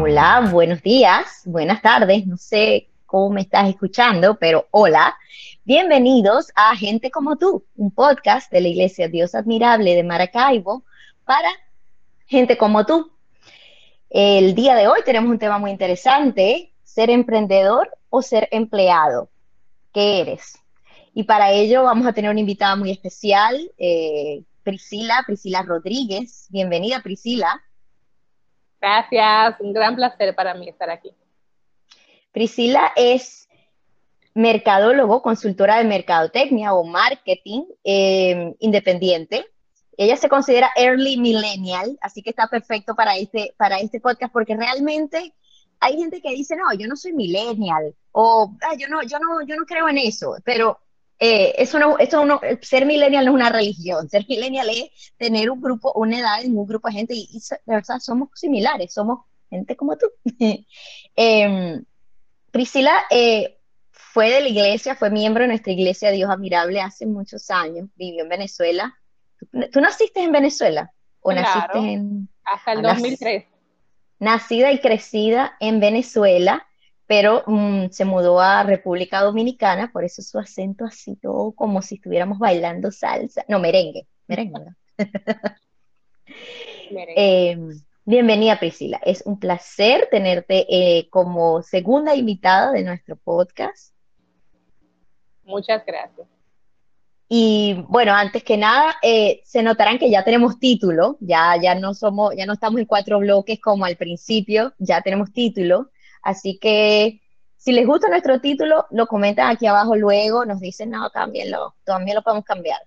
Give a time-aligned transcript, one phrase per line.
[0.00, 5.16] Hola, buenos días, buenas tardes, no sé cómo me estás escuchando, pero hola.
[5.64, 10.84] Bienvenidos a Gente como tú, un podcast de la Iglesia Dios Admirable de Maracaibo
[11.24, 11.48] para
[12.26, 13.10] gente como tú.
[14.08, 19.28] El día de hoy tenemos un tema muy interesante, ser emprendedor o ser empleado.
[19.92, 20.60] ¿Qué eres?
[21.12, 26.46] Y para ello vamos a tener una invitada muy especial, eh, Priscila, Priscila Rodríguez.
[26.50, 27.60] Bienvenida, Priscila.
[28.80, 31.12] Gracias, un gran placer para mí estar aquí.
[32.32, 33.48] Priscila es
[34.34, 39.46] mercadólogo, consultora de mercadotecnia o marketing eh, independiente.
[39.96, 44.56] Ella se considera early millennial, así que está perfecto para este, para este podcast porque
[44.56, 45.34] realmente
[45.80, 49.42] hay gente que dice, no, yo no soy millennial o ah, yo, no, yo, no,
[49.42, 50.78] yo no creo en eso, pero
[51.20, 56.20] eh, no, ser millennial no es una religión, ser millennial es tener un grupo, una
[56.20, 60.06] edad en un grupo de gente y, de verdad somos similares, somos gente como tú.
[61.16, 61.84] Em,
[62.52, 63.58] Priscila eh,
[63.90, 68.22] fue de la iglesia, fue miembro de nuestra iglesia Dios Admirable hace muchos años, vivió
[68.22, 68.96] en Venezuela.
[69.72, 70.92] ¿Tú, naciste en Venezuela?
[71.20, 72.28] ¿O naciste en...?
[72.44, 73.44] Hasta el 2003.
[74.20, 76.67] Nacida y crecida en Venezuela,
[77.08, 81.96] pero mm, se mudó a República Dominicana, por eso su acento así todo como si
[81.96, 84.74] estuviéramos bailando salsa, no, merengue, merengue.
[87.16, 87.70] Em,
[88.04, 93.94] bienvenida Priscila, es un placer tenerte eh, como segunda invitada de nuestro podcast.
[95.44, 96.28] Muchas gracias.
[97.30, 101.94] Y bueno, antes que nada, eh, se notarán que ya tenemos título, ya, ya no
[101.94, 105.90] somos, ya no estamos en cuatro bloques como al principio, ya tenemos título.
[106.22, 107.20] Así que
[107.58, 112.14] si les gusta nuestro título, lo comentan aquí abajo luego, nos dicen, no, cámbienlo, también
[112.14, 112.78] lo podemos cambiar.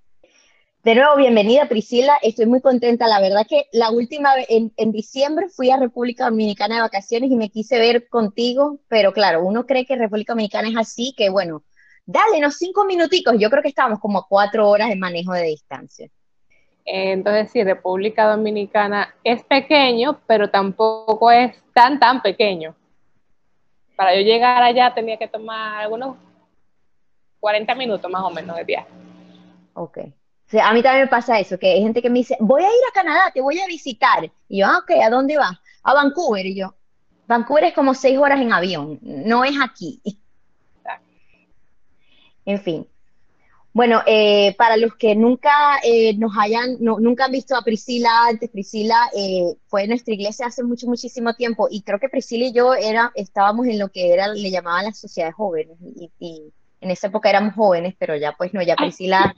[0.83, 3.07] De nuevo, bienvenida Priscila, estoy muy contenta.
[3.07, 7.29] La verdad que la última vez, en, en, diciembre fui a República Dominicana de vacaciones
[7.29, 11.29] y me quise ver contigo, pero claro, uno cree que República Dominicana es así, que
[11.29, 11.63] bueno,
[12.05, 13.35] dale, unos cinco minuticos.
[13.37, 16.09] Yo creo que estábamos como a cuatro horas de manejo de distancia.
[16.85, 22.75] Entonces, sí, República Dominicana es pequeño, pero tampoco es tan, tan pequeño
[24.01, 26.17] para yo llegar allá tenía que tomar algunos
[27.39, 28.87] 40 minutos más o menos de viaje.
[29.75, 29.99] Ok.
[30.59, 32.83] a mí también me pasa eso, que hay gente que me dice, voy a ir
[32.89, 34.27] a Canadá, te voy a visitar.
[34.49, 35.55] Y yo, ah, ok, ¿a dónde vas?
[35.83, 36.43] A Vancouver.
[36.47, 36.73] Y yo,
[37.27, 40.01] Vancouver es como seis horas en avión, no es aquí.
[42.43, 42.87] En fin,
[43.73, 48.49] bueno, eh, para los que nunca eh, nos hayan, nunca han visto a Priscila antes,
[48.49, 52.53] Priscila eh, fue en nuestra iglesia hace mucho, muchísimo tiempo y creo que Priscila y
[52.53, 55.77] yo era, estábamos en lo que era, le llamaban la sociedad de jóvenes
[56.19, 56.51] y,
[56.81, 59.35] en esa época éramos jóvenes, pero ya pues no, ya Priscila,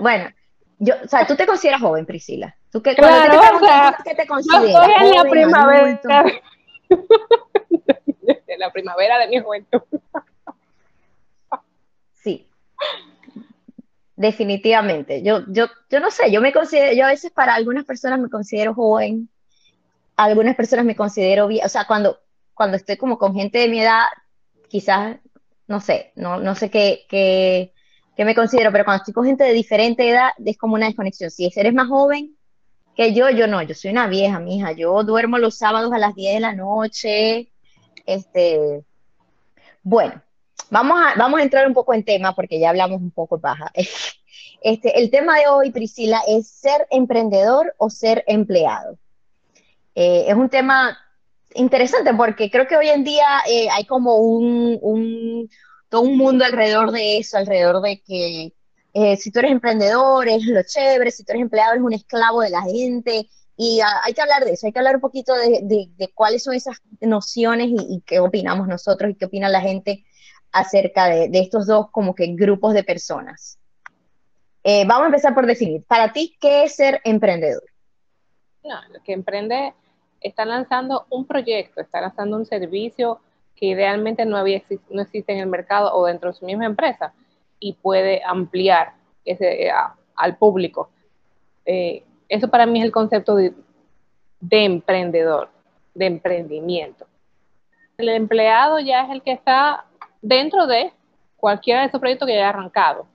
[0.00, 0.30] bueno,
[0.78, 2.56] yo, o sea, tú te consideras joven, Priscila.
[2.72, 4.72] ¿Tú que, claro, te o sea, ¿qué te consideras?
[4.72, 6.24] Yo estoy en la primavera.
[8.46, 9.82] de la primavera de mi juventud.
[12.14, 12.48] Sí,
[14.20, 15.22] definitivamente.
[15.22, 18.28] Yo, yo, yo no sé, yo me considero, yo a veces para algunas personas me
[18.28, 19.30] considero joven,
[20.14, 22.18] algunas personas me considero bien, o sea, cuando,
[22.52, 24.02] cuando estoy como con gente de mi edad,
[24.68, 25.16] quizás,
[25.66, 27.72] no sé, no, no sé qué, qué,
[28.14, 31.30] qué me considero, pero cuando estoy con gente de diferente edad, es como una desconexión.
[31.30, 32.36] Si eres más joven
[32.94, 36.14] que yo, yo no, yo soy una vieja, mija, yo duermo los sábados a las
[36.14, 37.50] 10 de la noche,
[38.04, 38.84] este,
[39.82, 40.20] bueno,
[40.70, 43.70] Vamos a, vamos a entrar un poco en tema porque ya hablamos un poco baja.
[44.62, 48.98] Este, el tema de hoy, Priscila, es ser emprendedor o ser empleado.
[49.94, 50.98] Eh, es un tema
[51.54, 55.48] interesante porque creo que hoy en día eh, hay como un, un,
[55.88, 58.52] todo un mundo alrededor de eso, alrededor de que
[58.92, 62.42] eh, si tú eres emprendedor es lo chévere, si tú eres empleado eres un esclavo
[62.42, 63.30] de la gente.
[63.56, 66.42] Y ah, hay que hablar de eso, hay que hablar un poquito de, de, cuáles
[66.42, 70.04] son esas nociones y, y, qué opinamos nosotros y qué opina la gente
[70.52, 73.58] acerca de, estos dos como que grupos de personas.
[74.62, 77.62] Eh, vamos a empezar por definir, para ti, ¿qué es ser emprendedor?
[78.62, 79.72] No, lo que emprende
[80.20, 83.20] está lanzando un proyecto, está lanzando un servicio
[83.56, 87.12] que idealmente no, había, no existe en el mercado o dentro de su misma empresa
[87.58, 88.92] y puede ampliar
[89.24, 89.72] ese, eh,
[90.14, 90.90] al público.
[91.64, 93.54] Eh, eso para mí es el concepto de,
[94.40, 95.50] de emprendedor,
[95.94, 97.06] de emprendimiento.
[97.98, 99.84] El empleado ya es el que está
[100.20, 100.92] dentro de
[101.36, 103.06] cualquiera de esos proyectos que haya arrancado.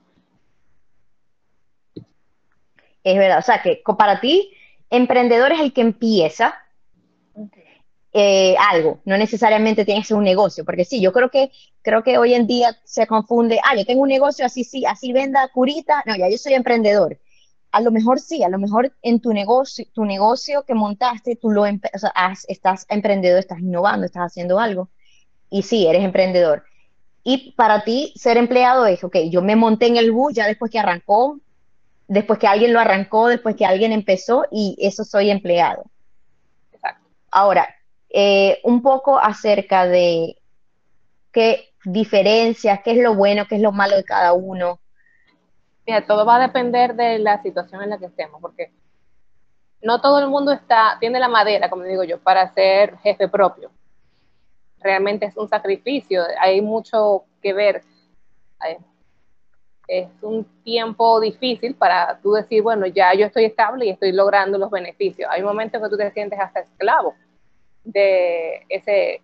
[3.04, 4.52] Es verdad, o sea que para ti,
[4.90, 6.56] emprendedor es el que empieza
[8.12, 11.50] eh, algo, no necesariamente tiene que ser un negocio, porque sí, yo creo que,
[11.82, 15.12] creo que hoy en día se confunde, ah, yo tengo un negocio, así sí, así
[15.12, 17.20] venda curita, no, ya yo soy emprendedor.
[17.72, 21.50] a lo mejor sí, a lo mejor en tu negocio, tu negocio que montaste, tú
[21.50, 24.88] lo estás emprendedor, estás innovando, estás haciendo algo.
[25.50, 26.64] Y sí, eres emprendedor.
[27.28, 30.70] Y para ti, ser empleado es, ok, yo me monté en el bus ya después
[30.70, 31.40] que arrancó,
[32.06, 35.86] después que alguien lo arrancó, después que alguien empezó, y eso soy empleado.
[36.72, 37.04] Exacto.
[37.32, 37.68] Ahora,
[38.10, 40.36] eh, un poco acerca de
[41.32, 44.78] qué diferencias, qué es lo bueno, qué es lo malo de cada uno.
[45.84, 48.70] Mira, todo va a depender de la situación en la que estemos, porque
[49.82, 53.72] no todo el mundo está, tiene la madera, como digo yo, para ser jefe propio.
[54.80, 57.82] Realmente es un sacrificio, hay mucho que ver.
[59.88, 64.58] Es un tiempo difícil para tú decir, bueno, ya yo estoy estable y estoy logrando
[64.58, 65.28] los beneficios.
[65.30, 67.14] Hay momentos que tú te sientes hasta esclavo
[67.84, 69.22] de ese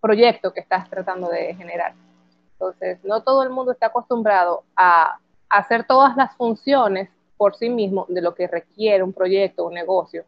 [0.00, 1.94] proyecto que estás tratando de generar.
[2.52, 5.18] Entonces, no todo el mundo está acostumbrado a
[5.48, 10.24] hacer todas las funciones por sí mismo de lo que requiere un proyecto, un negocio.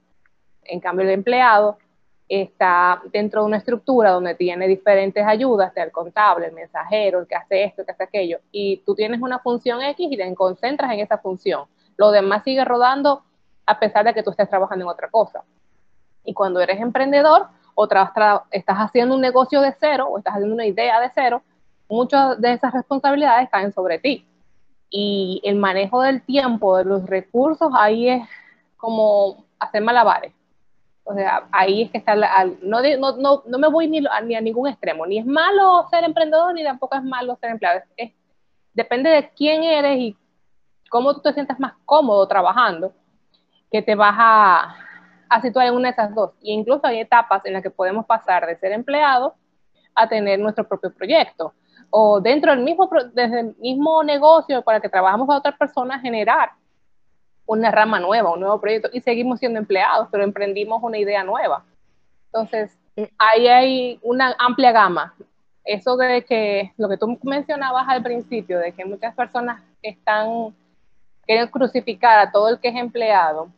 [0.64, 1.78] En cambio, el empleado
[2.28, 7.36] está dentro de una estructura donde tiene diferentes ayudas, el contable, el mensajero, el que
[7.36, 10.92] hace esto, el que hace aquello, y tú tienes una función X y te concentras
[10.92, 11.64] en esa función.
[11.96, 13.22] Lo demás sigue rodando
[13.64, 15.44] a pesar de que tú estés trabajando en otra cosa.
[16.24, 17.86] Y cuando eres emprendedor, o
[18.50, 21.42] estás haciendo un negocio de cero o estás haciendo una idea de cero,
[21.88, 24.26] muchas de esas responsabilidades caen sobre ti.
[24.88, 28.28] Y el manejo del tiempo, de los recursos, ahí es
[28.76, 30.32] como hacer malabares.
[31.08, 35.06] O sea, ahí es que está, no, no, no, me voy ni, a ningún extremo,
[35.06, 37.80] ni es malo ser emprendedor, ni tampoco es malo ser empleado.
[38.74, 40.16] depende de quién eres y
[40.90, 42.92] cómo tú te sientas más cómodo trabajando,
[43.70, 44.76] que te vas a,
[45.28, 46.32] a situar en una de esas dos.
[46.40, 49.32] Y incluso hay etapas en las que podemos pasar de ser empleados
[49.94, 51.54] a tener nuestro propio proyecto.
[51.88, 56.50] O dentro del mismo, desde el mismo negocio para que trabajamos a otras personas, generar
[57.46, 58.88] una rama nueva, un nuevo proyecto.
[58.92, 61.64] Y seguimos siendo empleados, pero emprendimos una idea nueva.
[62.26, 62.76] Entonces,
[63.18, 65.14] ahí hay una amplia gama.
[65.64, 70.54] Eso de que lo que tú mencionabas al principio, de que muchas personas están
[71.26, 73.48] quieren crucificar a todo el que es empleado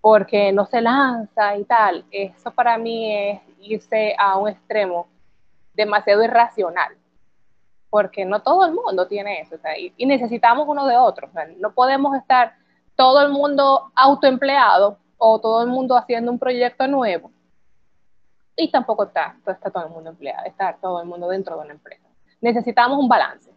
[0.00, 2.04] porque no se lanza y tal.
[2.10, 5.08] Eso para mí es irse a un extremo
[5.74, 6.96] demasiado irracional,
[7.90, 9.56] porque no todo el mundo tiene eso,
[9.96, 11.28] y, necesitamos uno de otro.
[11.58, 12.54] no podemos estar
[13.00, 17.30] todo el mundo autoempleado o todo el mundo haciendo un proyecto nuevo
[18.54, 21.72] y tampoco está, está todo el mundo empleado, está todo el mundo dentro de una
[21.72, 22.06] empresa.
[22.42, 23.50] Necesitamos un balance.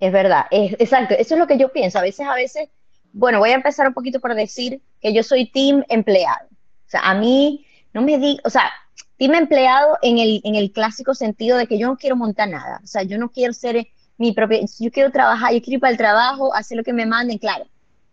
[0.00, 1.98] Es verdad, es, exacto, eso es lo que yo pienso.
[1.98, 2.70] A veces, a veces
[3.12, 6.46] bueno, voy a empezar un poquito por decir que yo soy team empleado.
[6.46, 8.72] O sea, a mí no me di, o sea,
[9.18, 12.80] team empleado en el, en el clásico sentido de que yo no quiero montar nada.
[12.82, 15.90] O sea, yo no quiero ser mi propia, yo quiero trabajar, yo quiero ir para
[15.90, 17.66] el trabajo, hacer lo que me manden, claro.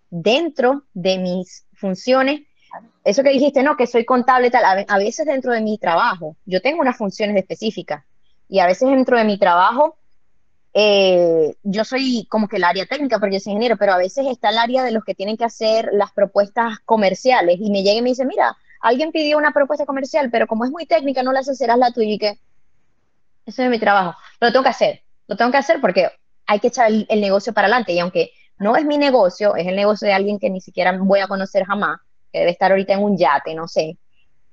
[0.10, 2.42] Dentro de mis funciones,
[3.04, 6.62] eso que dijiste, no, que soy contable tal, a, veces dentro de mi trabajo, yo
[6.62, 8.04] tengo unas funciones específicas
[8.48, 9.98] y a veces dentro de mi trabajo
[10.74, 14.28] eh, yo soy como que el área técnica, porque yo soy ingeniero, pero a veces
[14.28, 18.00] está el área de los que tienen que hacer las propuestas comerciales y me llega
[18.00, 21.32] y me dice, mira, alguien pidió una propuesta comercial, pero como es muy técnica, no
[21.32, 22.40] la haces, serás la tuya y que
[23.46, 24.18] ese es mi trabajo.
[24.42, 26.10] Lo tengo que hacer, lo tengo que hacer porque
[26.46, 29.76] hay que echar el, negocio para adelante y aunque no es mi negocio, es el
[29.76, 32.00] negocio de alguien que ni siquiera voy a conocer jamás,
[32.32, 33.98] que debe estar ahorita en un yate, no sé.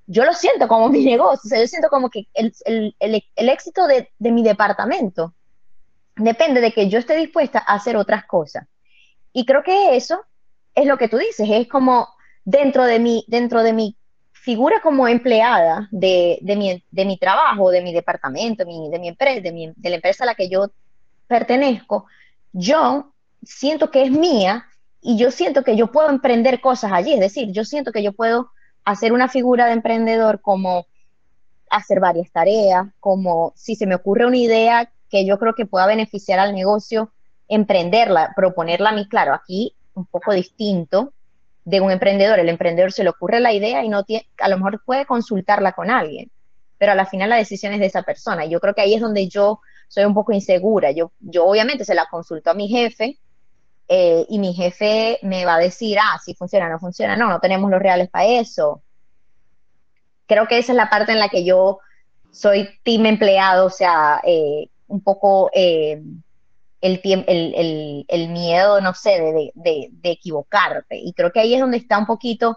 [0.06, 3.48] Yo lo siento como mi negocio, o sea, yo siento como que el, el, el
[3.48, 5.34] éxito de, de mi departamento
[6.16, 8.66] depende de que yo esté dispuesta a hacer otras cosas.
[9.32, 10.24] Y creo que eso
[10.74, 12.08] es lo que tú dices, es como
[12.44, 13.96] dentro de mi, dentro de mi
[14.32, 19.72] figura como empleada de, mi, de mi trabajo, de mi departamento, de mi empresa, de,
[19.74, 20.70] de la empresa a la que yo
[21.28, 22.06] pertenezco,
[22.52, 23.11] yo
[23.42, 24.66] siento que es mía
[25.00, 28.12] y yo siento que yo puedo emprender cosas allí, es decir, yo siento que yo
[28.12, 28.50] puedo
[28.84, 30.86] hacer una figura de emprendedor como
[31.70, 35.86] hacer varias tareas, como si se me ocurre una idea que yo creo que pueda
[35.86, 37.10] beneficiar al negocio,
[37.48, 41.12] emprenderla, proponerla a mí, claro, aquí un poco distinto
[41.64, 42.38] de un emprendedor.
[42.38, 45.72] El emprendedor se le ocurre la idea y no tiene, a lo mejor puede consultarla
[45.72, 46.30] con alguien,
[46.78, 48.46] pero a la final la decisión es de esa persona.
[48.46, 50.90] Yo creo que ahí es donde yo soy un poco insegura.
[50.92, 53.18] Yo, yo obviamente se la consulto a mi jefe
[53.94, 57.40] eh, y mi jefe me va a decir, ah, si funciona, no funciona, no, no
[57.40, 58.82] tenemos los reales para eso.
[60.26, 61.78] Creo que esa es la parte en la que yo
[62.30, 66.02] soy team empleado, o sea, eh, un poco eh,
[66.80, 70.96] el, el, el, miedo, no sé, de, de, de, equivocarte.
[70.96, 72.56] Y creo que ahí es donde está un poquito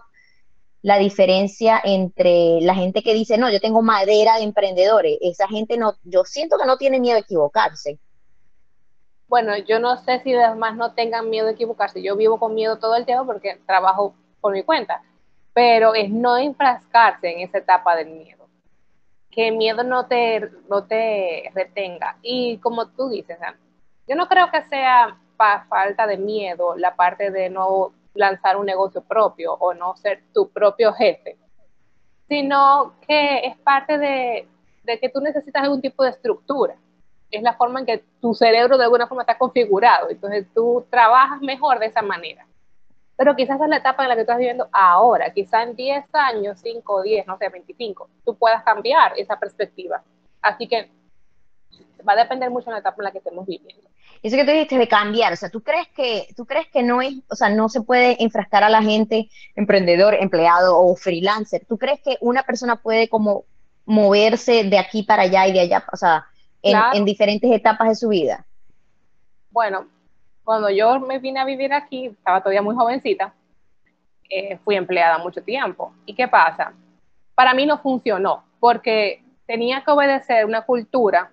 [0.80, 5.18] la diferencia entre la gente que dice, no, yo tengo madera de emprendedores.
[5.20, 7.98] Esa gente no, yo siento que no tiene miedo a equivocarse.
[9.28, 12.02] Bueno, yo no sé si los demás no tengan miedo de equivocarse.
[12.02, 15.02] Yo vivo con miedo todo el tiempo porque trabajo por mi cuenta,
[15.52, 18.48] pero es no enfrascarse en esa etapa del miedo.
[19.30, 22.18] Que el miedo no te, no te retenga.
[22.22, 23.38] Y como tú dices,
[24.06, 29.02] yo no creo que sea falta de miedo la parte de no lanzar un negocio
[29.02, 31.36] propio o no ser tu propio jefe,
[32.28, 34.48] sino que es parte de,
[34.84, 36.76] de que tú necesitas algún tipo de estructura
[37.30, 40.10] es la forma en que tu cerebro de alguna forma está configurado.
[40.10, 42.46] Entonces tú trabajas mejor de esa manera.
[43.16, 45.32] Pero quizás es la etapa en la que estás viviendo ahora.
[45.32, 50.02] Quizás en 10 años, 5, 10, no sé, 25, tú puedas cambiar esa perspectiva.
[50.42, 50.90] Así que
[52.06, 53.88] va a depender mucho de la etapa en la que estemos viviendo.
[54.22, 57.02] Eso que tú dijiste de cambiar, o sea, ¿tú crees que, tú crees que no
[57.02, 61.64] es, o sea, no se puede enfrascar a la gente, emprendedor, empleado o freelancer?
[61.66, 63.44] ¿Tú crees que una persona puede como
[63.86, 66.26] moverse de aquí para allá y de allá, o sea,
[66.62, 68.44] en, diferentes etapas de su vida?
[69.50, 69.86] Bueno,
[70.44, 73.34] cuando yo me vine a vivir aquí, estaba todavía muy jovencita,
[74.28, 75.92] eh, fui empleada mucho tiempo.
[76.04, 76.72] ¿Y qué pasa?
[77.34, 81.30] Para mí no funcionó, porque tenía que obedecer una cultura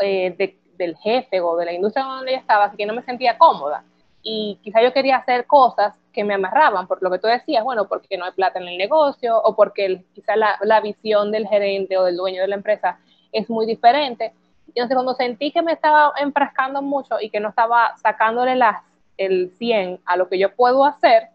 [0.00, 3.84] eh, del jefe o de la industria donde yo estaba, que no me sentía cómoda.
[4.22, 7.88] Y quizá yo quería hacer cosas que me amarraban, por lo que tú decías, bueno,
[7.88, 11.96] porque no hay plata en el negocio, o porque quizá la, la visión del gerente
[11.96, 12.98] o del dueño de la empresa
[13.32, 14.32] es muy diferente.
[14.74, 18.82] Entonces, cuando sentí que me estaba enfrascando mucho y que no estaba sacándole las,
[19.16, 21.28] el 100 a lo que yo puedo hacer,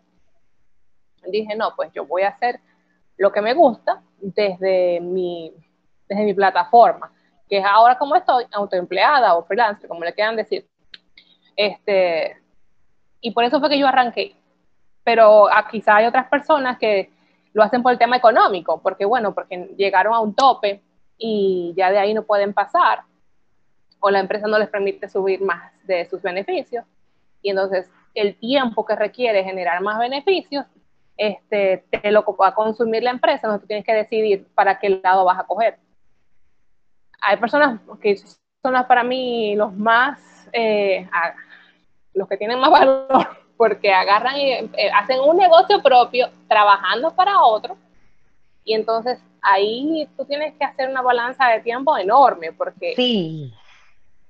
[1.27, 2.59] dije, no, pues yo voy a hacer
[3.17, 5.53] lo que me gusta desde mi,
[6.07, 7.11] desde mi plataforma,
[7.49, 10.67] que es ahora como estoy, autoempleada o freelancer, como le quieran decir.
[11.55, 12.37] Este,
[13.21, 14.35] y por eso fue que yo arranqué.
[15.03, 17.11] Pero a, quizá hay otras personas que
[17.53, 20.81] lo hacen por el tema económico, porque bueno, porque llegaron a un tope
[21.17, 23.03] y ya de ahí no pueden pasar
[24.05, 26.85] o la empresa no les permite subir más de sus beneficios.
[27.41, 30.63] Y entonces el tiempo que requiere generar más beneficios,
[31.17, 35.01] este, te lo va a consumir la empresa, entonces tú tienes que decidir para qué
[35.03, 35.79] lado vas a coger.
[37.19, 38.15] Hay personas que
[38.61, 40.19] son para mí los más,
[40.53, 41.09] eh,
[42.13, 43.07] los que tienen más valor,
[43.57, 47.75] porque agarran y eh, hacen un negocio propio trabajando para otro,
[48.63, 53.51] y entonces ahí tú tienes que hacer una balanza de tiempo enorme, porque sí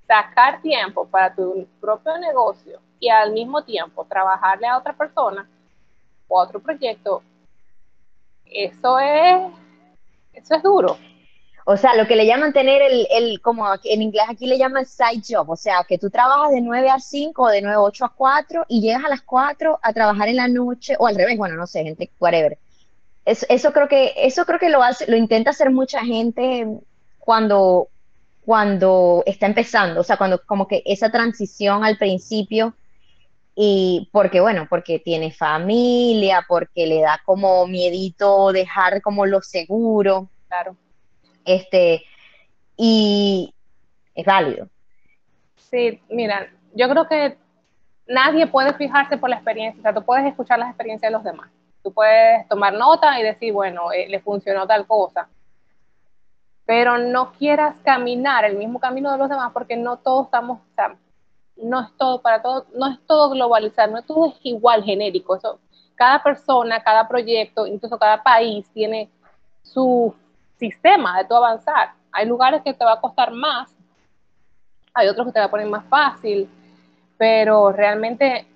[0.07, 5.47] sacar tiempo para tu propio negocio y al mismo tiempo trabajarle a otra persona
[6.27, 7.21] o a otro proyecto,
[8.45, 9.41] eso es,
[10.33, 10.97] eso es duro.
[11.67, 14.85] O sea, lo que le llaman tener el, el, como en inglés aquí le llaman
[14.85, 17.81] side job, o sea, que tú trabajas de 9 a 5 o de 9 a
[17.81, 21.15] 8 a 4 y llegas a las 4 a trabajar en la noche o al
[21.15, 22.59] revés, bueno, no sé, gente, whatever.
[23.25, 26.67] Eso, eso creo que, eso creo que lo hace, lo intenta hacer mucha gente
[27.17, 27.87] cuando,
[28.45, 32.75] cuando está empezando, o sea, cuando como que esa transición al principio
[33.55, 40.29] y porque bueno, porque tiene familia, porque le da como miedito dejar como lo seguro.
[40.47, 40.75] Claro.
[41.43, 42.03] Este,
[42.77, 43.53] y
[44.13, 44.67] es válido.
[45.55, 47.37] Sí, mira, yo creo que
[48.07, 51.23] nadie puede fijarse por la experiencia, o sea, tú puedes escuchar las experiencias de los
[51.23, 51.49] demás.
[51.81, 55.29] Tú puedes tomar nota y decir, bueno, eh, le funcionó tal cosa
[56.65, 60.75] pero no quieras caminar el mismo camino de los demás porque no todos estamos, o
[60.75, 60.95] sea,
[61.57, 65.39] no es todo para todos, no es todo globalizado, no todo es igual genérico,
[65.95, 69.09] cada persona, cada proyecto, incluso cada país tiene
[69.61, 70.13] su
[70.57, 71.93] sistema de todo avanzar.
[72.11, 73.73] Hay lugares que te va a costar más,
[74.93, 76.49] hay otros que te va a poner más fácil,
[77.17, 78.47] pero realmente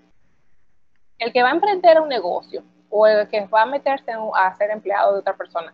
[1.17, 4.71] el que va a emprender un negocio o el que va a meterse a ser
[4.71, 5.73] empleado de otra persona,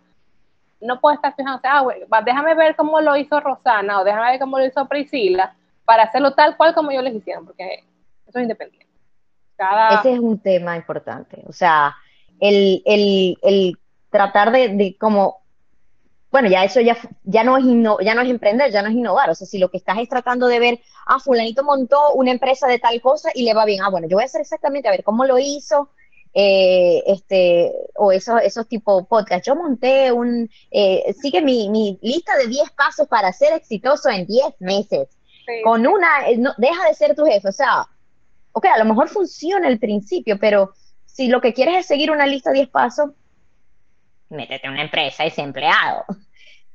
[0.81, 4.39] no puede estar fijándose, ah, bueno, déjame ver cómo lo hizo Rosana o déjame ver
[4.39, 5.55] cómo lo hizo Priscila
[5.85, 7.83] para hacerlo tal cual como yo les hicieron, porque
[8.27, 8.85] eso es independiente.
[9.99, 11.41] Ese es un tema importante.
[11.47, 11.95] O sea,
[12.39, 13.77] el,
[14.09, 15.37] tratar de, como,
[16.31, 17.63] bueno, ya eso ya, ya, no es
[18.03, 19.29] ya no es emprender, ya no es innovar.
[19.29, 22.67] O sea, si lo que estás es tratando de ver, ah, fulanito montó una empresa
[22.67, 24.91] de tal cosa y le va bien, ah, bueno, yo voy a hacer exactamente, a
[24.91, 25.89] ver cómo lo hizo,
[26.37, 29.45] eh, este, o esos, esos tipo podcast.
[29.45, 34.59] Yo monté un, eh, sigue mi, lista de 10 pasos para ser exitoso en 10
[34.59, 35.07] meses.
[35.63, 37.47] Con una, eh, no, deja de ser tu jefe.
[37.47, 37.87] O sea,
[38.51, 40.73] ok, a lo mejor funciona al principio, pero
[41.05, 43.11] si lo que quieres es seguir una lista de 10 pasos,
[44.27, 46.03] métete en una empresa y sé empleado.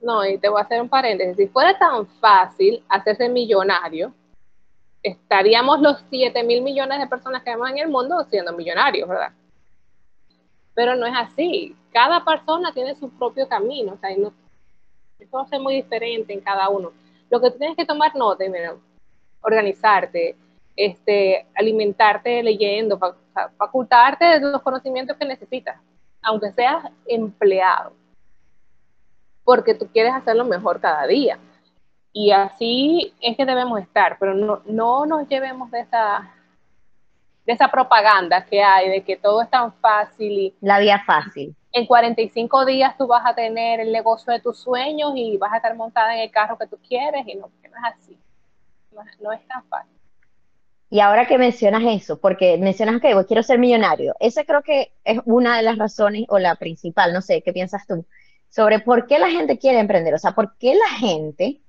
[0.01, 1.37] No, y te voy a hacer un paréntesis.
[1.37, 4.15] Si fuera tan fácil hacerse millonario,
[5.03, 9.33] estaríamos los 7 mil millones de personas que vemos en el mundo siendo millonarios, ¿verdad?
[10.75, 11.77] Pero no es así.
[11.93, 14.33] Cada persona tiene su propio camino, o sea, no,
[15.39, 16.93] a ser muy diferente en cada uno.
[17.29, 18.75] Lo que tú tienes que tomar nota, mira,
[19.43, 20.37] organizarte,
[20.77, 22.99] este, alimentarte leyendo,
[23.59, 25.79] facultarte de los conocimientos que necesitas,
[26.23, 27.93] aunque seas empleado,
[29.45, 31.39] porque tú quieres hacerlo mejor cada día.
[32.13, 36.35] Y así es que debemos estar, pero no, no nos llevemos de esa,
[37.51, 40.33] de esa propaganda que hay, de que todo es tan fácil.
[40.33, 41.55] Y La vía fácil.
[41.73, 45.57] En 45 días tú vas a tener el negocio de tus sueños y vas a
[45.57, 48.19] estar montada en el carro que tú quieres y no, no es así.
[49.21, 49.97] no es tan fácil.
[50.93, 55.21] Y ahora que mencionas eso, porque mencionas que quiero ser millonario, esa creo que es
[55.25, 58.05] una de las razones o la principal, no sé, ¿qué piensas tú?
[58.49, 61.61] Sobre por qué la gente quiere emprender, o sea, por qué la gente,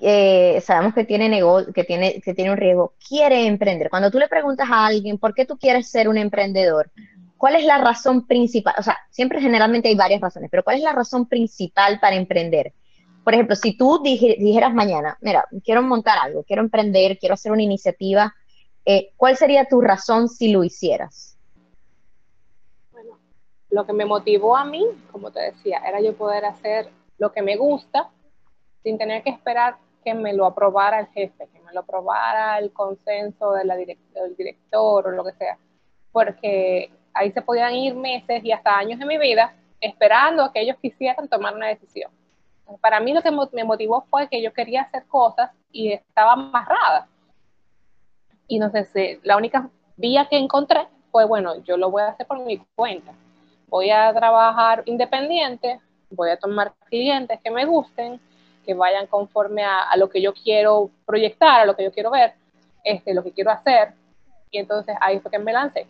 [0.00, 3.90] sabemos que tiene, negocio, que, tiene, que tiene un riesgo, quiere emprender.
[3.90, 6.90] Cuando tú le preguntas a alguien, ¿por qué tú quieres ser un emprendedor?
[7.36, 8.74] ¿Cuál es la razón principal?
[8.78, 12.72] O sea, siempre generalmente hay varias razones, pero ¿cuál es la razón principal para emprender?
[13.28, 17.62] por ejemplo, si tú dijeras mañana, mira, quiero montar algo, quiero emprender, quiero hacer una
[17.62, 18.34] iniciativa,
[18.86, 21.36] eh, ¿cuál sería tu razón si lo hicieras?
[22.90, 23.18] Bueno,
[23.68, 26.88] lo que me motivó a mí, como te decía, era yo poder hacer
[27.18, 28.08] lo que me gusta
[28.82, 32.72] sin tener que esperar que me lo aprobara el jefe, que me lo aprobara el
[32.72, 35.58] consenso de la del director o lo que sea,
[36.12, 40.60] porque ahí se podían ir meses y hasta años de mi vida esperando a que
[40.60, 42.10] ellos quisieran tomar una decisión
[42.80, 47.08] para mí lo que me motivó fue que yo quería hacer cosas y estaba amarrada.
[48.46, 52.26] Y no sé, la única vía que encontré fue, bueno, yo lo voy a hacer
[52.26, 53.12] por mi cuenta.
[53.68, 58.20] Voy a trabajar independiente, voy a tomar clientes que me gusten,
[58.68, 62.34] que vayan conforme a, lo que yo quiero proyectar, a lo que yo quiero ver,
[62.84, 63.94] este, lo que quiero hacer.
[64.50, 65.86] Y entonces ahí fue que me lancé.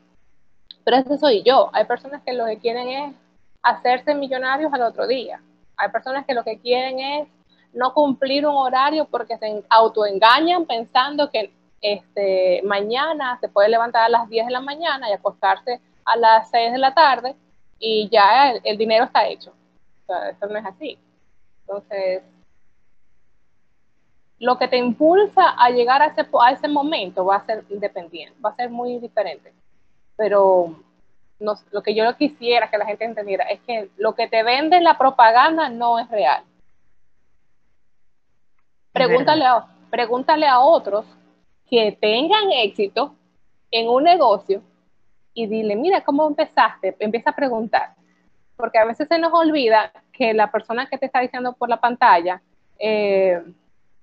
[0.85, 1.71] Pero ese soy yo.
[1.73, 3.17] Hay personas que lo que quieren es
[3.63, 5.43] hacerse millonarios al otro día.
[5.77, 7.29] Hay personas que lo que quieren es
[7.73, 14.09] no cumplir un horario porque se autoengañan pensando que este, mañana se puede levantar a
[14.09, 17.35] las 10 de la mañana y acostarse a las 6 de la tarde
[17.81, 19.51] y ya el, dinero está hecho.
[19.51, 20.97] O sea, eso no es así.
[21.63, 22.23] Entonces,
[24.41, 28.39] lo que te impulsa a llegar a ese, a ese momento va a ser independiente,
[28.45, 29.53] va a ser muy diferente.
[30.17, 30.77] Pero
[31.39, 34.99] lo que yo quisiera que la gente entendiera es que lo que te vende la
[34.99, 36.43] propaganda no es real.
[38.93, 41.05] Pregúntale a, pregúntale a otros
[41.69, 43.15] que tengan éxito
[43.71, 44.63] en un negocio
[45.35, 46.97] y dile, mira, ¿cómo empezaste?
[46.99, 47.95] Empieza a preguntar.
[48.57, 51.81] Porque a veces se nos olvida que la persona que te está diciendo por la
[51.81, 52.43] pantalla
[52.79, 53.41] eh,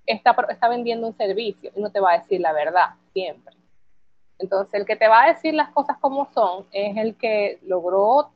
[0.06, 3.56] está, está vendiendo un servicio y no te va a decir la verdad siempre.
[4.38, 8.32] Entonces, el que te va a decir las cosas como son es el que logró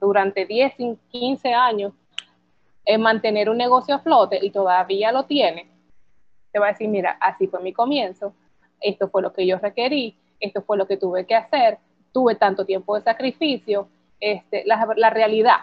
[0.00, 0.74] durante 10,
[1.10, 1.92] 15 años
[2.84, 5.68] eh, mantener un negocio a flote y todavía lo tiene.
[6.52, 8.34] Te va a decir, mira, así fue mi comienzo,
[8.80, 11.78] esto fue lo que yo requerí, esto fue lo que tuve que hacer,
[12.12, 13.88] tuve tanto tiempo de sacrificio,
[14.20, 15.56] este, la, realidad,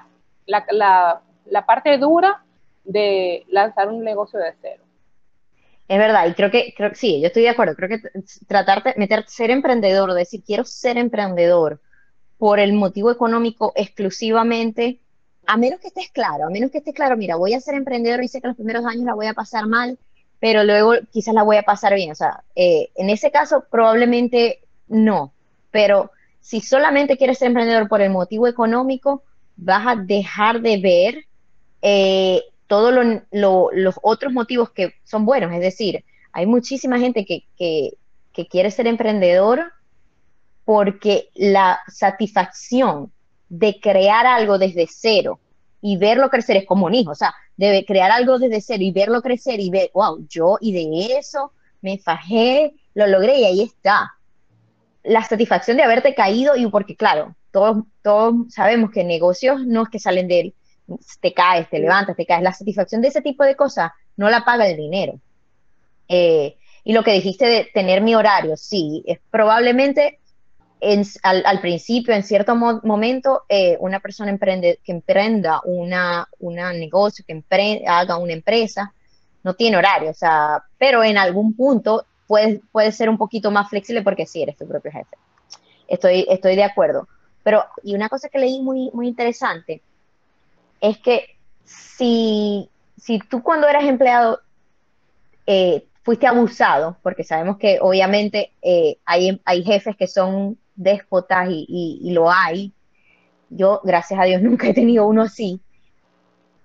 [0.46, 2.44] la, la parte dura
[2.84, 4.85] de lanzar un negocio de cero.
[5.88, 7.76] Es verdad, y creo que, creo que sí, yo estoy de acuerdo.
[7.76, 8.02] Creo que
[8.48, 11.80] tratar de meter, ser emprendedor, decir quiero ser emprendedor
[12.38, 15.00] por el motivo económico exclusivamente,
[15.46, 18.24] a menos que estés claro, a menos que estés claro, mira, voy a ser emprendedor
[18.24, 20.00] y sé que los primeros años la voy a pasar mal,
[20.40, 22.12] pero luego quizás la voy a pasar bien.
[22.12, 25.34] O sea, eh, en ese caso probablemente no,
[25.72, 29.24] pero si solamente quieres ser emprendedor por el motivo económico,
[29.56, 31.26] vas a dejar de ver
[31.82, 32.94] eh, todos
[33.32, 35.54] los otros motivos que son buenos.
[35.54, 37.94] Es decir, hay muchísima gente que,
[38.50, 39.72] quiere ser emprendedor
[40.66, 43.12] porque la satisfacción
[43.48, 45.40] de crear algo desde cero
[45.82, 48.92] y verlo crecer es como un hijo, o sea, debe crear algo desde cero y
[48.92, 53.62] verlo crecer y ver, wow, yo y de eso me fajé, lo logré y ahí
[53.62, 54.16] está.
[55.04, 59.90] La satisfacción de haberte caído y porque claro, todos, todos sabemos que negocios no es
[59.90, 60.54] que salen de él,
[61.20, 62.44] te caes, te levantas, te caes.
[62.44, 65.20] La satisfacción de ese tipo de cosas no la paga el dinero.
[66.08, 70.20] Eh, y lo que dijiste de tener mi horario, sí, es probablemente
[71.24, 77.84] al, principio, en cierto momento, eh, una persona emprende, que emprenda una, una negocio, que
[77.88, 78.94] haga una empresa,
[79.44, 83.70] no tiene horario, o sea, pero en algún punto puede, puede ser un poquito más
[83.70, 85.18] flexible porque sí, eres tu propio jefe.
[85.88, 87.08] Estoy, estoy de acuerdo.
[87.44, 89.82] Pero, y una cosa que leí muy, muy interesante,
[90.82, 94.40] es que si, si tú cuando eras empleado
[95.48, 102.12] eh, fuiste abusado, porque sabemos que obviamente eh, hay, hay jefes que son déspotas y,
[102.12, 102.74] lo hay,
[103.50, 105.60] yo gracias a Dios nunca he tenido uno así,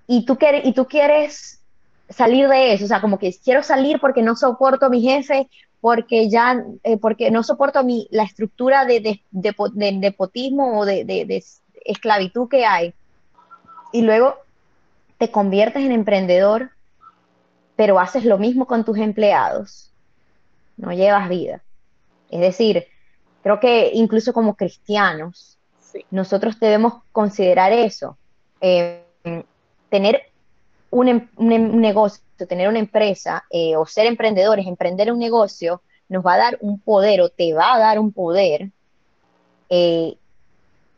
[0.07, 1.63] y tú y tú quieres
[2.09, 5.49] salir de eso, o sea, como que quiero salir porque no soporto a mi jefe,
[5.81, 11.45] porque ya, eh, porque no soporto mi, la estructura de, de, de, o de,
[11.85, 12.93] esclavitud que hay.
[13.93, 14.37] Y luego
[15.19, 16.71] te conviertes en emprendedor,
[17.77, 19.91] pero haces lo mismo con tus empleados.
[20.77, 21.63] No llevas vida.
[22.31, 22.87] Es decir,
[23.43, 25.59] creo que incluso como cristianos,
[26.11, 28.17] nosotros debemos considerar eso.
[28.61, 29.03] Eh,
[29.89, 30.23] tener
[30.91, 36.35] un, un, negocio, tener una empresa eh, o ser emprendedores, emprender un negocio, nos va
[36.35, 38.71] a dar un poder o te va a dar un poder
[39.69, 40.17] eh,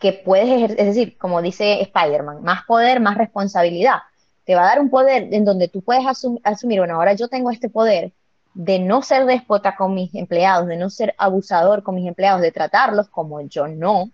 [0.02, 4.00] que puedes ejercer, es decir, como dice Spider-Man, más poder, más responsabilidad.
[4.44, 7.52] Te va a dar un poder en donde tú puedes asumir, bueno, ahora yo tengo
[7.52, 8.10] este poder
[8.52, 12.50] de no ser déspota con mis empleados, de no ser abusador con mis empleados, de
[12.50, 14.10] tratarlos como yo no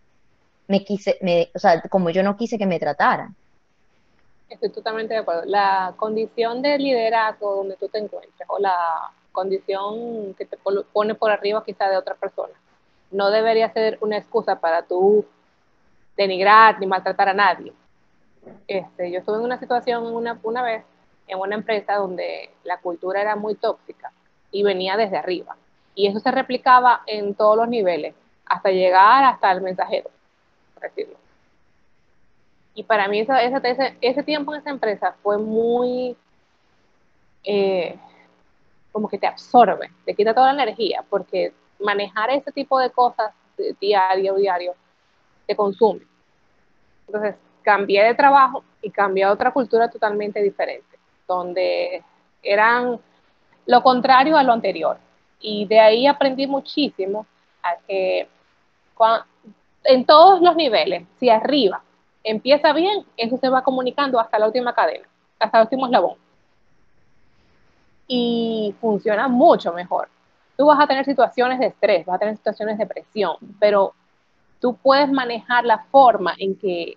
[0.66, 3.34] me quise, me, o sea, como yo no quise que me trataran.
[4.50, 5.44] Estoy totalmente de acuerdo.
[5.46, 8.76] La condición de liderazgo donde tú te encuentres o la
[9.32, 10.58] condición que te
[10.92, 12.52] pone por arriba quizá de otra persona
[13.10, 15.24] no debería ser una excusa para tú
[16.18, 17.72] denigrar ni maltratar a nadie.
[18.66, 20.84] Este, yo estuve en una situación una, una vez
[21.28, 24.10] en una empresa donde la cultura era muy tóxica
[24.50, 25.56] y venía desde arriba.
[25.94, 28.14] Y eso se replicaba en todos los niveles,
[28.46, 30.10] hasta llegar hasta el mensajero,
[30.74, 31.16] por decirlo.
[32.74, 36.16] Y para mí ese, ese, tiempo en esa empresa fue muy,
[37.44, 37.96] eh,
[38.92, 43.32] como que te absorbe, te quita toda la energía, porque manejar ese tipo de cosas
[43.80, 44.74] diario, diario,
[45.48, 46.02] te consume.
[47.06, 52.04] Entonces, cambié de trabajo y cambié a otra cultura totalmente diferente, donde
[52.42, 53.00] eran
[53.66, 54.98] lo contrario a lo anterior.
[55.40, 57.26] Y de ahí aprendí muchísimo
[57.62, 58.28] a que
[59.84, 61.82] en todos los niveles, si arriba
[62.22, 65.08] empieza bien, eso se va comunicando hasta la última cadena,
[65.38, 66.16] hasta el último eslabón.
[68.06, 70.08] Y funciona mucho mejor.
[70.58, 73.94] Tú vas a tener situaciones de estrés, vas a tener situaciones de presión, pero
[74.60, 76.96] tú puedes manejar la forma en que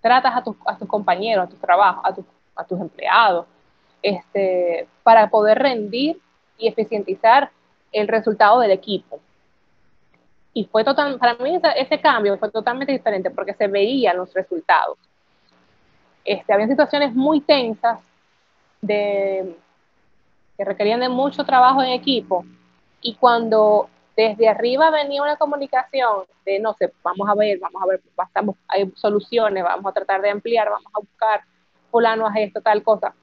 [0.00, 0.56] tratas a, tus,
[0.88, 3.46] compañeros, a tus trabajos, a, a tus empleados,
[4.02, 6.20] este, para poder rendir
[6.56, 7.50] y eficientizar
[7.92, 9.20] el resultado del equipo
[10.58, 14.98] y fue total, para mí ese, cambio fue totalmente diferente porque se veían los resultados.
[16.24, 18.00] Este, había situaciones muy tensas
[18.80, 19.56] de,
[20.56, 22.44] que requerían de mucho trabajo en equipo
[23.00, 27.86] y cuando desde arriba venía una comunicación de, no sé, vamos a ver, vamos a
[27.86, 31.42] ver, pasamos, hay soluciones, vamos a tratar de ampliar, vamos a buscar,
[31.90, 33.14] fulano a esto, tal cosa,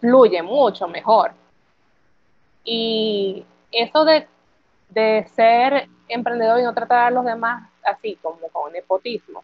[0.00, 1.32] fluye mucho mejor.
[2.64, 4.26] Y eso de
[4.92, 9.42] de ser emprendedor y no tratar a los demás así, como con nepotismo.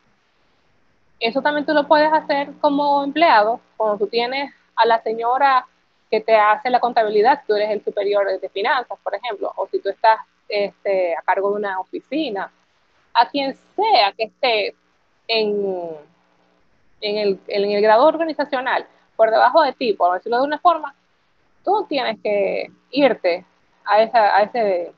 [1.19, 5.67] Eso también tú lo puedes hacer como empleado, cuando tú tienes a la señora
[6.11, 9.81] que te hace la contabilidad, tú eres el superior de finanzas, por ejemplo, o si
[9.81, 10.19] tú estás
[10.49, 12.51] este, a cargo de una oficina,
[13.15, 14.75] a quien sea que esté
[15.27, 15.97] en,
[17.01, 20.95] en, el, en el grado organizacional, por debajo de ti, por decirlo de una forma,
[21.65, 23.45] tú tienes que irte
[23.85, 24.93] a, esa, a ese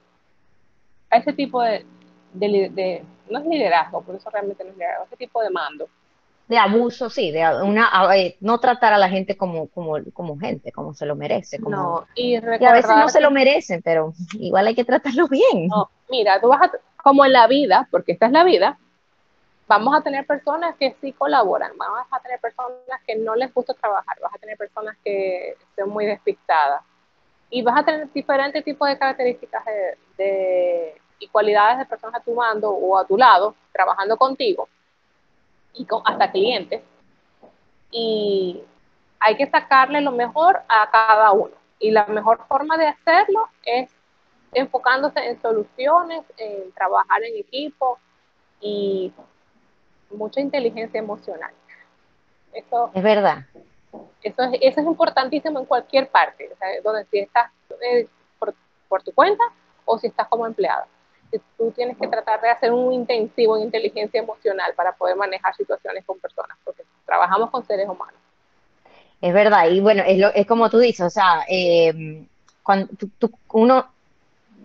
[1.10, 1.84] a ese tipo de,
[2.32, 5.88] de, no es liderazgo, por eso realmente no es liderazgo, ese tipo de mando.
[6.50, 7.88] De abuso, sí, de una,
[8.40, 11.60] no tratar a la gente como, como, como gente, como se lo merece.
[11.60, 15.68] Como, no, y, a veces no se lo merecen, pero igual hay que tratarlo bien.
[15.68, 16.72] No, mira, tú vas a,
[17.04, 18.76] como en la vida, porque esta es la vida,
[19.68, 23.72] vamos a tener personas que sí colaboran, vamos a tener personas que no les gusta
[23.72, 26.82] trabajar, vas a tener personas que son muy despistadas,
[27.48, 29.64] y vas a tener diferentes tipos de características
[30.18, 34.68] de, y cualidades de personas a tu mando o a tu lado, trabajando contigo,
[35.74, 36.82] y con, hasta clientes.
[37.90, 38.62] Y
[39.18, 41.54] hay que sacarle lo mejor a cada uno.
[41.78, 43.90] Y la mejor forma de hacerlo es
[44.52, 47.98] enfocándose en soluciones, en trabajar en equipo
[48.60, 49.12] y
[50.10, 51.52] mucha inteligencia emocional.
[52.52, 53.46] Eso, es verdad.
[54.22, 56.50] Eso es, eso es importantísimo en cualquier parte,
[56.82, 58.08] donde si estás eh,
[58.88, 59.44] por, tu cuenta
[59.84, 60.86] o si estás como empleada.
[61.56, 66.04] Tú tienes que tratar de hacer un intensivo en inteligencia emocional para poder manejar situaciones
[66.04, 68.20] con personas, porque trabajamos con seres humanos.
[69.20, 72.24] Es verdad, y bueno, es, es como tú dices, o sea, eh,
[72.62, 72.88] cuando
[73.18, 73.86] tú, uno,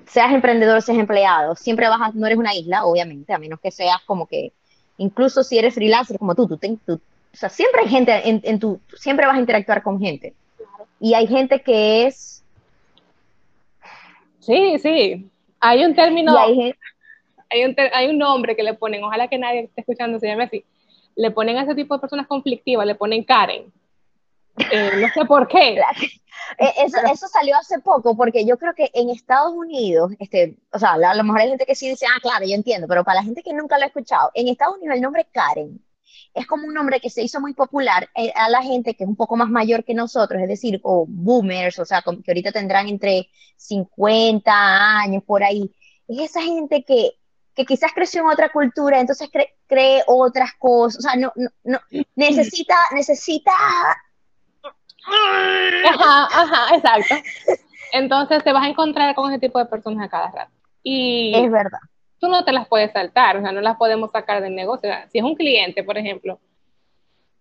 [0.08, 3.71] seas emprendedor, seas empleado, siempre vas a, no eres una isla, obviamente, a menos que
[3.71, 4.54] seas como que,
[4.97, 8.80] incluso si eres freelancer como tú, tú, tú, o sea, siempre hay gente en, tu,
[8.95, 10.34] siempre vas a interactuar con gente.
[11.01, 12.41] Y hay gente que es...
[14.39, 15.30] Sí, sí.
[15.60, 19.82] Hay un término, hay, un, hay un nombre que le ponen, ojalá que nadie esté
[19.82, 20.65] escuchando se llame así,
[21.15, 23.72] le ponen a ese tipo de personas conflictivas, le ponen Karen.
[24.72, 25.82] Eh, no sé por qué.
[26.60, 30.78] Eh, eso, eso, salió hace poco, porque yo creo que en Estados Unidos, este, o
[30.78, 33.22] sea, a lo mejor hay gente que sí dice, ah, claro, yo entiendo, pero para
[33.22, 35.82] la gente que nunca lo ha escuchado, en Estados Unidos el nombre Karen
[36.36, 39.10] es como un nombre que se hizo muy popular eh, a la gente que es
[39.10, 42.88] un poco más mayor que nosotros, es decir, o boomers, o sea, que ahorita tendrán
[42.89, 44.52] entre 50
[45.00, 45.74] años por ahí.
[46.08, 47.13] Es esa gente que,
[47.56, 49.30] que quizás creció en otra cultura, entonces
[49.65, 51.80] cree otras cosas, o sea, no, no, no
[52.15, 53.52] necesita, necesita
[55.08, 57.15] Ajá, ajá, exacto.
[57.91, 60.52] Entonces te vas a encontrar con ese tipo de personas a cada rato.
[60.84, 61.80] Y es verdad.
[62.19, 64.89] Tú no te las puedes saltar, o sea, no las podemos sacar del negocio.
[65.12, 66.39] si es un cliente, por ejemplo,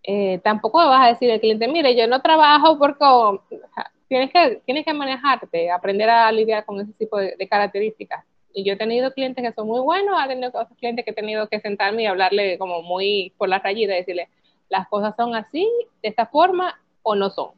[0.02, 3.04] eh, tampoco vas a decir al cliente, mire, yo no trabajo porque
[4.06, 8.24] tienes, que, tienes que manejarte, aprender a lidiar con ese tipo de, características.
[8.52, 11.14] Y yo he tenido clientes que son muy buenos, he tenido otros clientes que he
[11.14, 14.28] tenido que sentarme y hablarle como muy por la rayita y decirle,
[14.68, 15.68] las cosas son así,
[16.02, 17.50] de esta forma, o no son.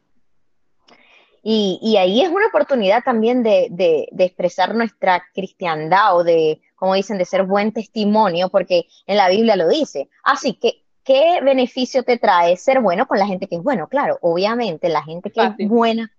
[1.49, 6.59] Y, y ahí es una oportunidad también de, de, de, expresar nuestra cristiandad o de,
[6.75, 10.09] como dicen, de ser buen testimonio, porque en la Biblia lo dice.
[10.25, 13.87] Así que, ¿qué beneficio te trae ser bueno con la gente que es bueno?
[13.87, 16.11] Claro, obviamente, la gente que es buena.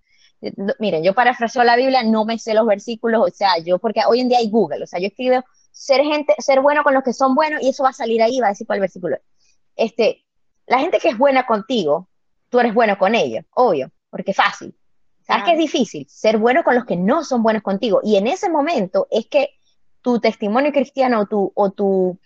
[0.79, 4.21] Miren, yo parafraseo la Biblia, no me sé los versículos, o sea, yo, porque hoy
[4.21, 7.13] en día hay Google, o sea, yo escribo ser gente, ser bueno con los que
[7.13, 9.19] son buenos y eso va a salir ahí, va a decir cuál versículo.
[9.77, 10.25] Este,
[10.67, 12.09] la gente que es buena contigo,
[12.49, 14.75] tú eres bueno con ellos, obvio, porque es fácil.
[15.29, 16.07] ¿Sabes que es difícil?
[16.09, 18.01] Ser bueno con los que no son buenos contigo.
[18.03, 19.51] Y en ese momento es que
[20.01, 22.19] tu testimonio cristiano o tu, o tu,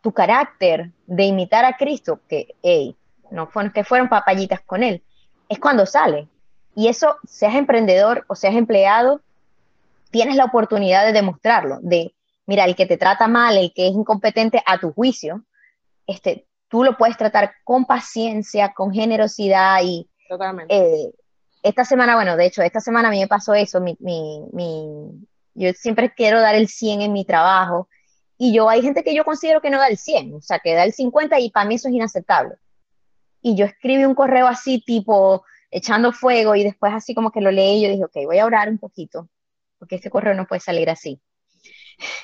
[0.00, 2.94] tu carácter de imitar a Cristo, que, hey,
[3.32, 5.02] no fueron que fueron papayitas con él,
[5.48, 6.28] es cuando sale.
[6.76, 9.20] Y eso, seas emprendedor o seas empleado,
[10.12, 12.14] tienes la oportunidad de demostrarlo, de,
[12.46, 15.42] mira, el que te trata mal, el que es incompetente a tu juicio,
[16.06, 20.08] este, tú lo puedes tratar con paciencia, con generosidad y...
[20.28, 20.72] Totalmente.
[20.72, 21.12] Eh,
[21.64, 25.26] esta semana, bueno, de hecho, esta semana a mí me pasó eso, mi, mi, mi,
[25.54, 27.88] yo siempre quiero dar el 100 en mi trabajo
[28.36, 30.74] y yo hay gente que yo considero que no da el 100, o sea, que
[30.74, 32.56] da el 50 y para mí eso es inaceptable.
[33.40, 37.50] Y yo escribí un correo así tipo echando fuego y después así como que lo
[37.50, 39.30] leí y yo dije, ok, voy a orar un poquito,
[39.78, 41.18] porque este correo no puede salir así.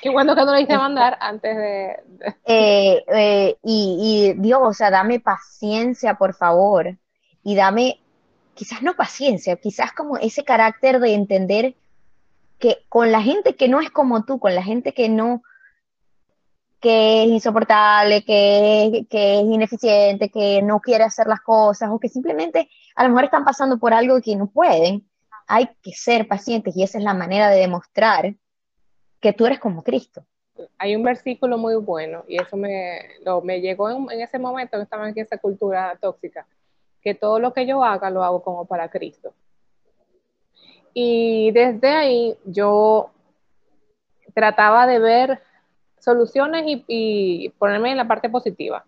[0.03, 1.97] Qué bueno que no lo hice mandar antes de...
[2.45, 6.95] Eh, eh, y, y Dios, o sea, dame paciencia, por favor,
[7.43, 8.00] y dame,
[8.53, 11.75] quizás no paciencia, quizás como ese carácter de entender
[12.59, 15.41] que con la gente que no es como tú, con la gente que no,
[16.79, 22.09] que es insoportable, que, que es ineficiente, que no quiere hacer las cosas, o que
[22.09, 25.07] simplemente a lo mejor están pasando por algo que no pueden,
[25.47, 28.35] hay que ser pacientes y esa es la manera de demostrar
[29.19, 30.25] que tú eres como Cristo.
[30.77, 32.99] Hay un versículo muy bueno y eso me,
[33.43, 36.45] me llegó en, ese momento que estaba en esa cultura tóxica,
[37.01, 39.33] que todo lo que yo haga lo hago como para Cristo.
[40.93, 43.11] Y desde ahí yo
[44.33, 45.41] trataba de ver
[45.99, 48.83] soluciones y, ponerme en la parte positiva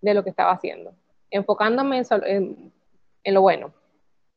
[0.00, 0.92] de lo que estaba haciendo,
[1.30, 2.72] enfocándome en,
[3.24, 3.72] lo bueno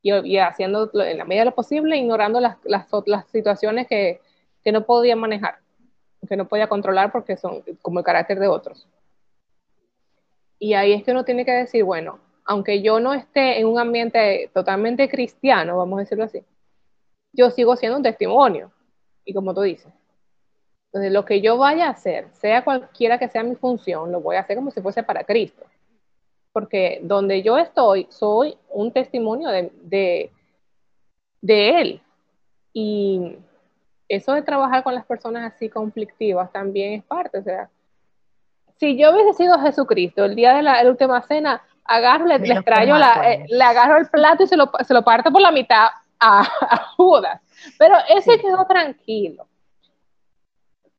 [0.02, 4.22] y, y, haciendo en la medida de lo posible, ignorando las, las, las situaciones que,
[4.63, 5.60] que no podía manejar,
[6.28, 8.88] que no podía controlar porque son como el carácter de otros.
[10.58, 12.20] Y ahí es que uno tiene que decir, bueno,
[12.52, 16.44] aunque yo no esté en un ambiente totalmente cristiano, vamos a decirlo así,
[17.32, 18.74] yo sigo siendo un testimonio.
[19.24, 19.94] Y como tú dices,
[20.88, 24.36] entonces lo que yo vaya a hacer, sea cualquiera que sea mi función, lo voy
[24.36, 25.66] a hacer como si fuese para Cristo.
[26.52, 30.30] Porque donde yo estoy, soy un testimonio de,
[31.40, 32.02] de, Él.
[32.74, 33.38] Y
[34.10, 37.38] eso de trabajar con las personas así conflictivas también es parte.
[37.38, 37.70] O sea,
[38.78, 43.32] si yo hubiese sido Jesucristo el día de la, última cena, agarro, le, le, la,
[43.32, 45.88] eh, le agarro el plato y se lo, se lo parto por la mitad
[46.20, 46.44] a,
[46.98, 47.41] Judas.
[47.78, 49.48] Pero ese quedó tranquilo.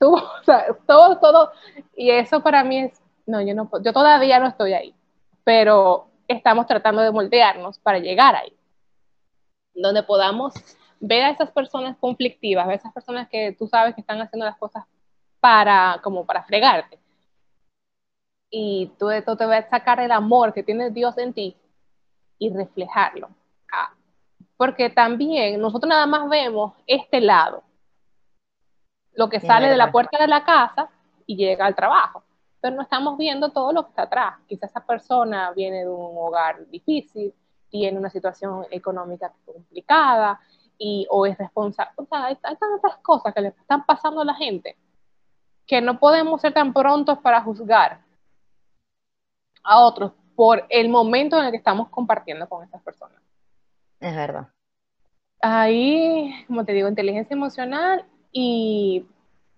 [0.05, 1.53] O sea, todo, todo.
[1.95, 4.95] Y eso para mí es, no, yo no yo todavía no estoy ahí.
[5.45, 8.53] Pero estamos tratando de moldearnos para llegar ahí.
[9.75, 10.55] Donde podamos
[10.99, 14.57] ver a esas personas conflictivas, a esas personas que tú sabes que están haciendo las
[14.57, 14.85] cosas
[15.41, 16.99] para, como para fregarte.
[18.55, 21.57] Y tú, tú te vas a sacar el amor que tiene Dios en ti
[22.39, 23.31] y reflejarlo.
[23.73, 23.95] Ah,
[24.57, 27.63] porque también nosotros nada más vemos este lado,
[29.15, 30.91] lo que sale de la puerta de la casa
[31.27, 32.23] y llega al trabajo,
[32.61, 34.35] pero no estamos viendo todo lo que está atrás.
[34.47, 37.33] Quizás esa persona viene de un hogar difícil,
[37.71, 40.39] tiene una situación económica complicada,
[40.79, 41.93] y, o es responsable.
[41.97, 44.77] O sea, hay, tantas cosas que le están pasando a la gente
[45.67, 48.01] que no podemos ser tan prontos para juzgar
[49.63, 53.21] a otros por el momento en el que estamos compartiendo con esas personas.
[54.01, 54.49] Es verdad.
[55.41, 59.05] Ahí, como te digo, inteligencia emocional y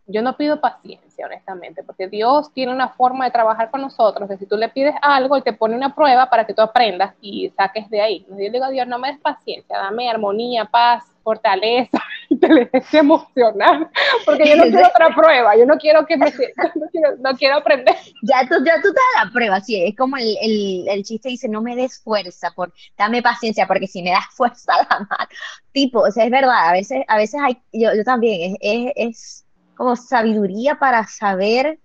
[0.06, 4.36] yo no pido paciencia, honestamente, porque Dios tiene una forma de trabajar con nosotros, que
[4.36, 7.50] si tú le pides algo, Él te pone una prueba para que tú aprendas y
[7.56, 8.26] saques de ahí.
[8.28, 13.88] Yo digo a Dios, no me des paciencia, dame armonía, paz, fortaleza, inteligencia emocional,
[14.26, 16.26] porque yo no quiero otra prueba, yo no quiero que me,
[16.74, 17.96] no quiero, no quiero aprender.
[18.26, 21.28] Ya tú, ya tú te das la prueba, sí, es como el, el, el, chiste
[21.28, 25.28] dice, no me des fuerza, por, dame paciencia, porque si me das fuerza, la mal.
[25.72, 28.92] Tipo, o sea, es verdad, a veces, a veces hay, yo, yo también, es, es,
[28.96, 29.44] es
[29.76, 31.78] como sabiduría para saber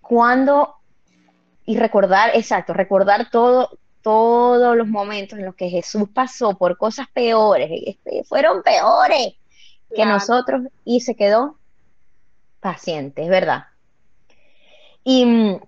[0.00, 0.76] cuándo
[1.66, 7.06] y recordar, exacto, recordar todo, todos los momentos en los que Jesús pasó por cosas
[7.12, 7.96] peores,
[8.28, 9.34] fueron peores
[9.94, 11.58] que nosotros y se quedó
[12.60, 13.64] paciente, es verdad.
[15.04, 15.60] Y mm,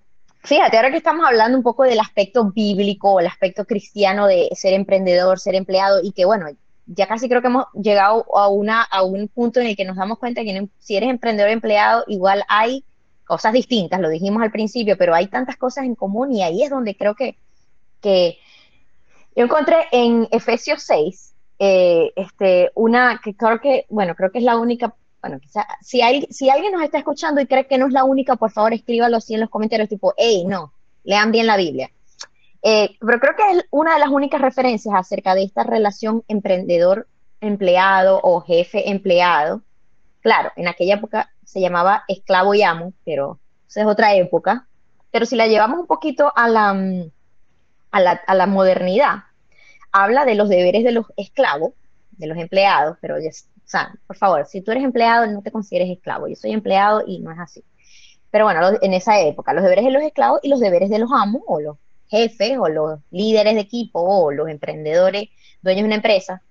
[0.42, 4.72] fíjate, ahora que estamos hablando un poco del aspecto bíblico, el aspecto cristiano de ser
[4.72, 6.46] emprendedor, ser empleado, y que bueno,
[6.86, 9.96] ya casi creo que hemos llegado a, una, a un punto en el que nos
[9.96, 12.84] damos cuenta que si eres emprendedor empleado, igual hay
[13.24, 16.70] cosas distintas, lo dijimos al principio, pero hay tantas cosas en común y ahí es
[16.70, 17.36] donde creo que,
[18.00, 18.38] que
[19.34, 24.44] yo encontré en Efesios 6, eh, este, una que creo que, bueno, creo que es
[24.44, 24.94] la única,
[25.26, 28.52] bueno, quizá, si, alguien nos está escuchando y cree que no es la única, por
[28.52, 31.90] favor escríbalo así en los comentarios, tipo, hey, no, lean bien la Biblia.
[32.62, 38.20] Eh, pero creo que es una de las únicas referencias acerca de esta relación emprendedor-empleado
[38.22, 39.62] o jefe-empleado.
[40.20, 44.68] Claro, en aquella época se llamaba esclavo y amo, pero esa es otra época.
[45.10, 47.10] Pero si la llevamos un poquito a la, mm,
[47.90, 49.24] a la, a la modernidad,
[49.90, 51.72] habla de los deberes de los esclavos,
[52.12, 53.30] de los empleados, pero ya,
[53.66, 56.28] o sea, por favor, si tú eres empleado, no te consideres esclavo.
[56.28, 57.64] Yo soy empleado y no es así.
[58.30, 61.10] Pero bueno, en esa época, los deberes de los esclavos y los deberes de los
[61.12, 61.76] amos o los
[62.08, 65.30] jefes o los líderes de equipo o los emprendedores,
[65.62, 66.42] dueños de una empresa.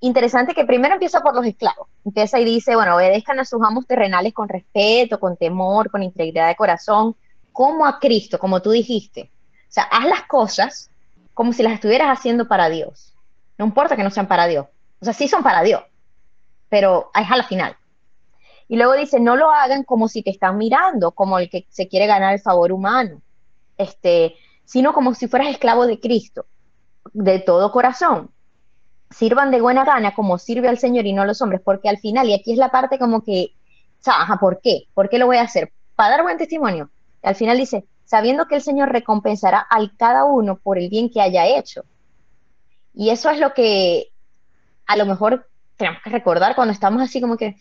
[0.00, 1.88] Interesante que primero empieza por los esclavos.
[2.06, 6.48] Empieza y dice, bueno, obedezcan a sus amos terrenales con respeto, con temor, con integridad
[6.48, 7.16] de corazón,
[7.52, 9.30] como a Cristo, como tú dijiste.
[9.68, 10.90] O sea, haz las cosas
[11.34, 13.12] como si las estuvieras haciendo para Dios.
[13.58, 14.66] No importa que no sean para Dios.
[15.00, 15.82] O sea, sí son para Dios,
[16.68, 17.76] pero es a la final.
[18.68, 21.88] Y luego dice, no lo hagan como si te están mirando, como el que se
[21.88, 23.22] quiere ganar el favor humano.
[23.78, 26.46] Este, sino como si fueras esclavo de Cristo,
[27.12, 28.30] de todo corazón.
[29.10, 31.98] Sirvan de buena gana como sirve al Señor y no a los hombres, porque al
[31.98, 33.52] final, y aquí es la parte como que,
[34.04, 34.88] ajá, ¿por qué?
[34.94, 35.72] ¿Por qué lo voy a hacer?
[35.94, 36.90] Para dar buen testimonio.
[37.22, 41.20] al final dice, sabiendo que el Señor recompensará al cada uno por el bien que
[41.20, 41.84] haya hecho.
[42.94, 44.08] Y eso es lo que
[44.86, 47.56] a lo mejor tenemos que recordar cuando estamos así como que,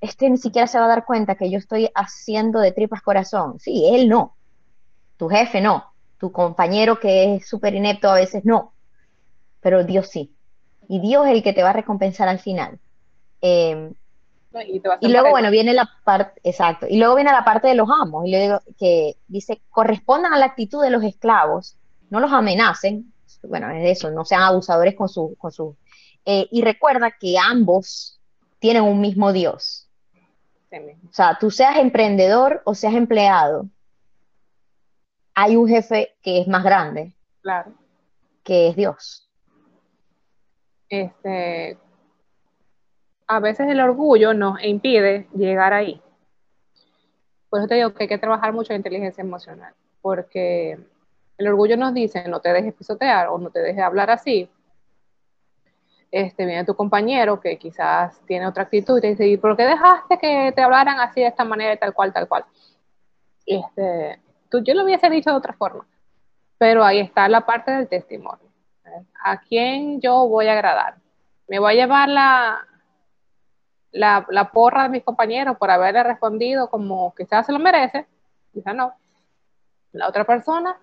[0.00, 3.58] este ni siquiera se va a dar cuenta que yo estoy haciendo de tripas corazón.
[3.58, 4.36] Sí, él no.
[5.16, 8.72] Tu jefe no tu compañero que es súper inepto a veces no,
[9.60, 10.32] pero Dios sí.
[10.88, 12.78] Y Dios es el que te va a recompensar al final.
[13.40, 13.92] Em,
[15.00, 18.26] y, luego, bueno, viene la parte, exacto, y luego viene la parte de los amos,
[18.26, 21.76] y le digo que dice, correspondan a la actitud de los esclavos,
[22.08, 23.12] no los amenacen,
[23.42, 25.76] bueno, es eso, no sean abusadores con su, con su,
[26.26, 28.20] eh, y recuerda que ambos
[28.58, 29.88] tienen un mismo Dios.
[30.70, 33.70] O sea, tú seas emprendedor o seas empleado,
[35.36, 37.14] hay un jefe que es más grande.
[37.42, 37.72] Claro.
[38.42, 39.30] Que es Dios.
[40.88, 41.78] Este,
[43.26, 46.00] a veces el orgullo nos impide llegar ahí.
[47.50, 50.78] Por eso te digo que hay que trabajar mucho en inteligencia emocional, porque
[51.36, 54.48] el orgullo nos dice no te dejes pisotear o no te dejes hablar así.
[56.16, 59.64] Este, viene tu compañero que quizás tiene otra actitud y te dice, ¿y por qué
[59.64, 62.46] dejaste que te hablaran así de esta manera, tal cual, tal cual?
[63.44, 64.18] Este,
[64.50, 65.86] yo lo hubiese dicho de otra forma,
[66.56, 68.48] pero ahí está la parte del testimonio.
[69.22, 70.94] ¿A quién yo voy a agradar?
[71.48, 72.66] ¿Me voy a llevar la,
[73.92, 78.06] la, porra de mis compañeros por haberle respondido como quizás se lo merece?
[78.54, 78.94] Quizás no.
[79.92, 80.78] La otra persona,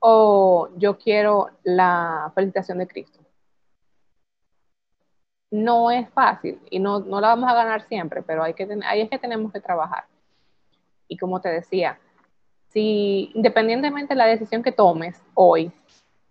[0.00, 3.21] o yo quiero la felicitación de Cristo.
[5.52, 9.02] No es fácil y no, no la vamos a ganar siempre, pero hay que, ahí
[9.02, 10.06] es que tenemos que trabajar.
[11.06, 12.00] Y como te decía,
[12.70, 15.70] si independientemente de la decisión que tomes hoy,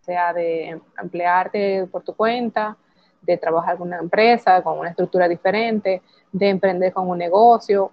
[0.01, 2.75] sea de emplearte por tu cuenta,
[3.21, 7.91] de trabajar con una empresa, con una estructura diferente, de emprender con un negocio,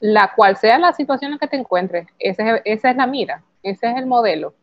[0.00, 3.96] la cual sea la situación en que te encuentres, esa es, la mira, ese es
[3.96, 4.54] el modelo.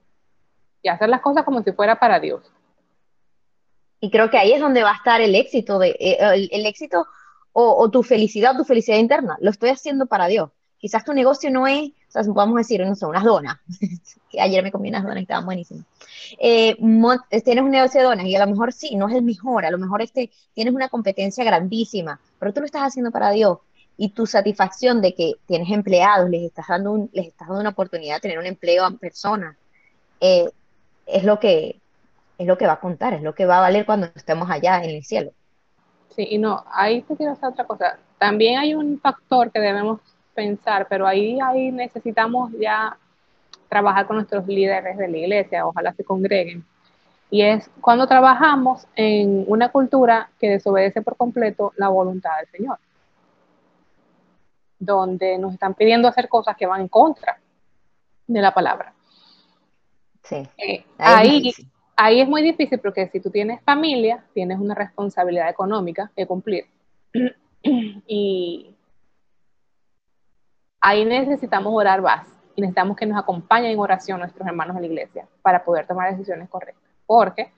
[0.81, 2.51] Y hacer las cosas como si fuera para Dios.
[4.03, 7.07] Y creo que ahí es donde va a estar el éxito, de, eh, el, éxito
[7.53, 9.37] o, tu felicidad, tu felicidad interna.
[9.39, 10.49] Lo estoy haciendo para Dios
[10.83, 13.57] quizás tu negocio no es, o sea, vamos a decir, no sé, unas donas,
[14.37, 15.85] ayer me comí unas donas y estaban buenísimas.
[16.37, 16.75] Eh,
[17.45, 19.71] tienes un negocio de donas y a lo mejor sí, no es el mejor, a
[19.71, 23.59] lo mejor este, tienes una competencia grandísima, pero tú lo estás haciendo para Dios
[23.95, 28.15] y tu satisfacción de que tienes empleados, les estás dando, les estás dando una oportunidad
[28.15, 29.55] de tener un empleo a personas,
[30.19, 30.49] eh,
[31.05, 31.79] es lo que
[32.43, 34.83] es lo que va a contar, es lo que va a valer cuando estemos allá
[34.83, 35.31] en el cielo.
[36.15, 37.97] Sí, y no, ahí te quiero hacer otra cosa.
[38.19, 39.99] También hay un factor que debemos
[40.33, 42.97] pensar, pero ahí, ahí necesitamos ya
[43.67, 46.63] trabajar con nuestros líderes de la iglesia, ojalá se congreguen.
[47.31, 52.77] Y es cuando trabajamos en una cultura que desobedece por completo la voluntad del Señor,
[54.77, 57.39] donde nos están pidiendo hacer cosas que van en contra
[58.27, 58.93] de la palabra.
[60.23, 60.47] Sí.
[60.57, 61.53] Eh, ahí, ahí
[61.97, 66.65] es muy difícil porque si tú tienes familia, tienes una responsabilidad económica que cumplir.
[68.07, 68.75] y
[70.81, 74.87] ahí necesitamos orar más y necesitamos que nos acompañen en oración nuestros hermanos de la
[74.87, 76.83] iglesia para poder tomar decisiones correctas.
[77.05, 77.51] Porque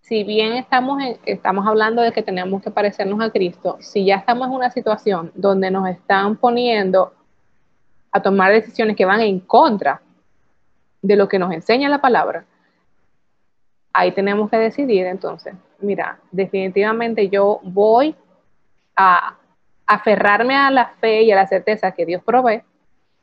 [0.00, 4.48] si bien estamos, estamos hablando de que tenemos que parecernos a Cristo, si ya estamos
[4.48, 7.14] en una situación donde nos están poniendo
[8.10, 10.02] a tomar decisiones que van en contra
[11.02, 12.44] de lo que nos enseña la palabra,
[13.92, 18.14] ahí tenemos que decidir entonces, mira, definitivamente yo voy
[18.96, 19.36] a
[19.86, 22.62] aferrarme a la fe y a la certeza que Dios provee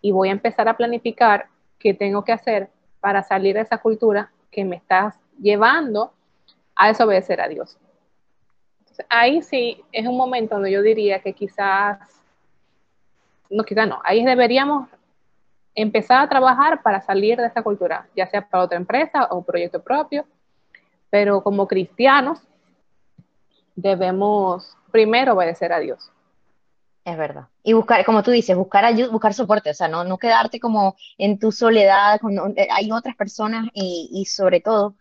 [0.01, 1.47] y voy a empezar a planificar
[1.79, 6.13] qué tengo que hacer para salir de esa cultura que me está llevando
[6.75, 7.77] a desobedecer a Dios.
[9.09, 11.99] ahí sí es un momento donde yo diría que quizás,
[13.49, 14.89] no, quizás no, ahí deberíamos
[15.75, 19.45] empezar a trabajar para salir de esa cultura, ya sea para otra empresa o un
[19.45, 20.25] proyecto propio,
[21.09, 22.39] pero como cristianos
[23.75, 26.11] debemos primero obedecer a Dios.
[27.05, 27.47] Es verdad.
[27.63, 30.95] Y buscar, como tú dices, buscar ayuda, buscar soporte, o sea, no, no quedarte como
[31.17, 34.95] en tu soledad, cuando eh, hay otras personas y, y sobre todo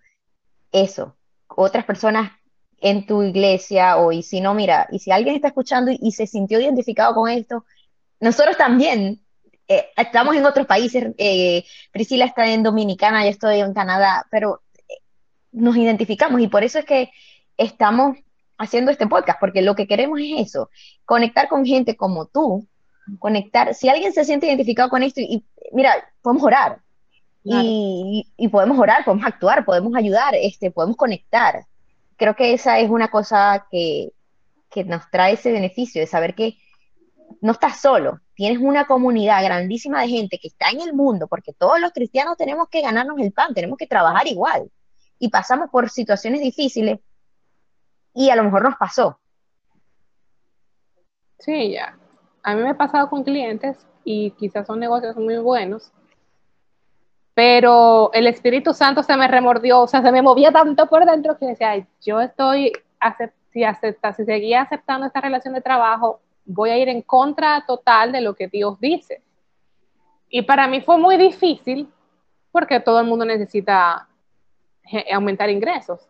[0.71, 1.17] eso,
[1.49, 2.31] otras personas
[2.79, 6.27] en tu iglesia o y si no, mira, y si alguien está escuchando y, se
[6.27, 7.65] sintió identificado con esto,
[8.21, 9.21] nosotros también
[9.69, 14.63] eh, estamos en otros países, eh, Priscila está en Dominicana, yo estoy en Canadá, pero
[15.57, 17.11] nos identificamos y por eso es que
[17.57, 18.19] estamos
[18.59, 20.71] haciendo este podcast, porque lo que queremos es eso,
[21.05, 22.67] conectar con gente como tú,
[23.19, 25.93] conectar, si alguien se siente identificado con esto, y, mira,
[26.23, 26.81] podemos orar,
[27.43, 31.65] y, podemos orar, podemos actuar, podemos ayudar, este, podemos conectar.
[32.17, 34.13] Creo que esa es una cosa que,
[34.69, 36.57] que nos trae ese beneficio de saber que
[37.41, 41.53] no estás solo, tienes una comunidad grandísima de gente que está en el mundo, porque
[41.53, 44.71] todos los cristianos tenemos que ganarnos el pan, tenemos que trabajar igual
[45.19, 47.01] y pasamos por situaciones difíciles
[48.15, 49.19] y a lo mejor nos pasó.
[51.39, 51.99] Sí, ya.
[52.43, 55.93] A mí me ha pasado con clientes y quizás son negocios muy buenos,
[57.35, 61.37] pero el Espíritu Santo se me remordió, o sea, se me movía tanto por dentro
[61.37, 62.73] que decía, yo estoy,
[63.53, 68.13] si, acepta, si seguía aceptando esta relación de trabajo, voy a ir en contra total
[68.13, 69.23] de lo que Dios dice.
[70.31, 71.93] Y para mí fue muy difícil
[72.53, 74.09] porque todo el mundo necesita
[75.13, 76.09] aumentar ingresos.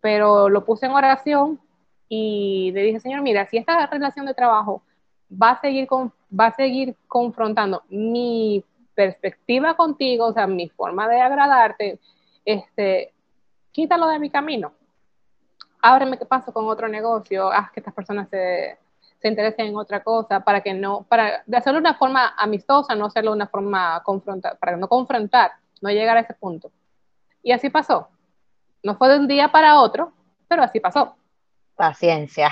[0.00, 1.60] Pero lo puse en oración
[2.08, 4.82] y le dije, Señor, mira, si esta relación de trabajo
[5.30, 11.08] va a seguir, con, va a seguir confrontando mi perspectiva contigo, o sea, mi forma
[11.08, 12.00] de agradarte,
[12.44, 13.12] este,
[13.72, 14.72] quítalo de mi camino.
[15.82, 18.76] Ábreme qué paso con otro negocio, haz que estas personas se,
[19.20, 22.94] se interesen en otra cosa, para que no, para de hacerlo de una forma amistosa,
[22.94, 26.70] no hacerlo de una forma confrontar, para no confrontar, no llegar a ese punto.
[27.42, 28.08] Y así pasó.
[28.82, 30.12] No fue de un día para otro,
[30.48, 31.16] pero así pasó.
[31.74, 32.50] Paciencia,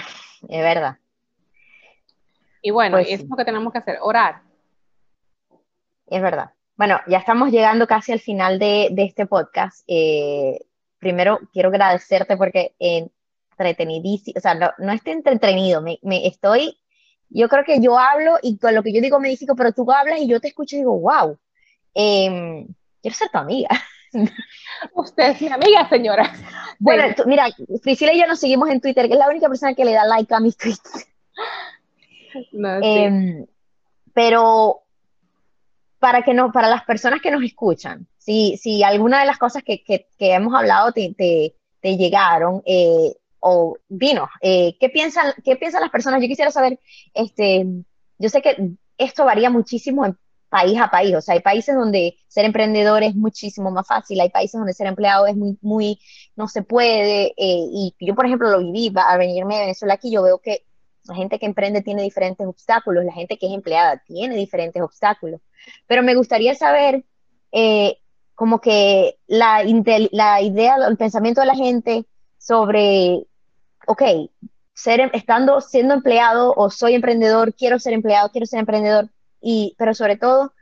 [0.49, 0.99] es verdad.
[2.63, 4.43] Y bueno, pues es lo que tenemos que hacer, orar.
[6.07, 6.53] Es verdad.
[6.77, 9.83] Bueno, ya estamos llegando casi al final de, este podcast.
[9.87, 10.59] Eh,
[10.99, 16.79] primero, quiero agradecerte porque entretenidísimo, o sea, no, no estoy entretenido, me, estoy,
[17.29, 19.91] yo creo que yo hablo y con lo que yo digo me digo, pero tú
[19.91, 21.39] hablas y yo te escucho y digo, wow,
[21.95, 22.67] em,
[23.03, 23.69] quiero ser tu amiga.
[24.95, 26.33] Usted es mi amiga, señora.
[26.79, 27.47] Bueno, mira,
[27.83, 30.05] Priscila y yo nos seguimos en Twitter, que es la única persona que le da
[30.05, 31.07] like a mis tweets.
[32.83, 33.47] Em,
[34.13, 34.83] pero
[35.99, 39.63] para que no, para las personas que nos escuchan, si, si alguna de las cosas
[39.65, 39.83] que,
[40.19, 46.21] hemos hablado te, te, llegaron, eh, o vino, eh, ¿qué, piensan, ¿qué piensan las personas?
[46.21, 46.79] Yo quisiera saber,
[47.15, 47.67] este,
[48.19, 48.57] yo sé que
[48.99, 50.17] esto varía muchísimo en
[50.49, 51.15] país a país.
[51.15, 54.87] O sea, hay países donde ser emprendedor es muchísimo más fácil, hay países donde ser
[54.87, 56.01] empleado es muy, muy,
[56.37, 57.29] no se puede.
[57.37, 60.65] Eh, y yo, por ejemplo, lo viví, a venirme de Venezuela aquí, yo veo que
[61.05, 65.41] La gente que emprende tiene diferentes obstáculos, la gente que es empleada tiene diferentes obstáculos.
[65.87, 67.05] Pero me gustaría saber
[67.53, 67.99] eh,
[68.35, 72.07] como que la, idea, el pensamiento de la gente
[72.39, 73.27] sobre,
[73.87, 74.03] ok,
[74.75, 79.09] ser, estando, siendo empleado o soy emprendedor, quiero ser empleado, quiero ser emprendedor,
[79.41, 80.53] y, pero sobre todo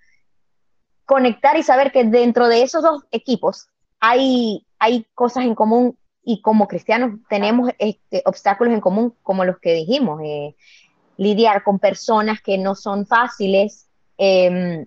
[1.05, 3.69] conectar y saber que dentro de esos dos equipos
[4.01, 9.59] hay, hay cosas en común y como cristianos tenemos este, obstáculos en común como los
[9.61, 10.57] que dijimos, eh,
[11.17, 14.87] lidiar con personas que no son fáciles, em,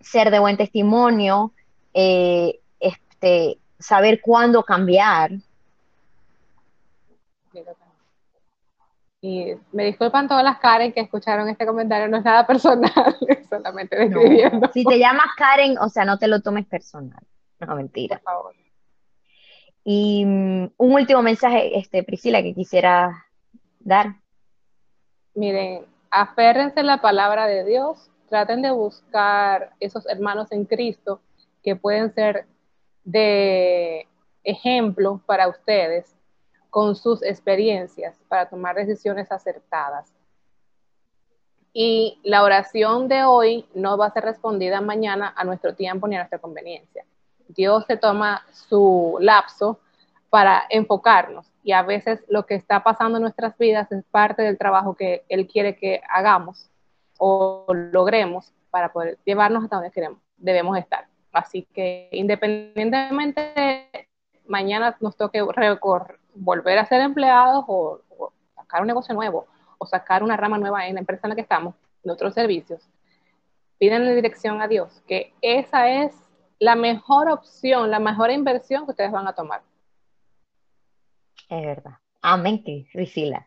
[0.00, 1.52] ser de buen testimonio,
[1.92, 5.32] eh, este, saber cuándo cambiar.
[9.20, 13.16] Y me disculpan todas las Karen que escucharon este comentario, no es nada personal,
[13.48, 14.70] solamente describiendo.
[14.72, 17.20] Si te llamas Karen, o sea, no te lo tomes personal.
[17.58, 18.18] No, mentira.
[18.18, 18.54] Por favor.
[19.82, 23.26] Y mm, un último mensaje, este, Priscila, que quisiera
[23.80, 24.16] dar.
[25.34, 31.20] Miren, aférrense a la palabra de Dios, traten de buscar esos hermanos en Cristo
[31.64, 32.46] que pueden ser
[33.04, 34.06] de
[34.44, 36.17] ejemplo para ustedes
[36.70, 40.12] con sus experiencias para tomar decisiones acertadas.
[41.72, 46.16] Y la oración de hoy no va a ser respondida mañana a nuestro tiempo ni
[46.16, 47.04] a nuestra conveniencia.
[47.48, 49.78] Dios se toma su lapso
[50.30, 54.58] para enfocarnos y a veces lo que está pasando en nuestras vidas es parte del
[54.58, 56.70] trabajo que Él quiere que hagamos
[57.18, 61.06] o logremos para poder llevarnos hasta donde queremos, debemos estar.
[61.32, 64.08] Así que independientemente
[64.46, 65.42] mañana nos toque
[66.38, 68.00] volver a ser empleados o,
[68.54, 69.46] sacar un negocio nuevo
[69.78, 71.74] o sacar una rama nueva en la empresa en la que estamos,
[72.04, 72.88] en otros servicios,
[73.78, 76.12] piden dirección a Dios, que esa es
[76.58, 79.62] la mejor opción, la mejor inversión que ustedes van a tomar.
[81.48, 81.98] Es verdad.
[82.20, 82.62] Amén,
[82.92, 83.46] Priscila.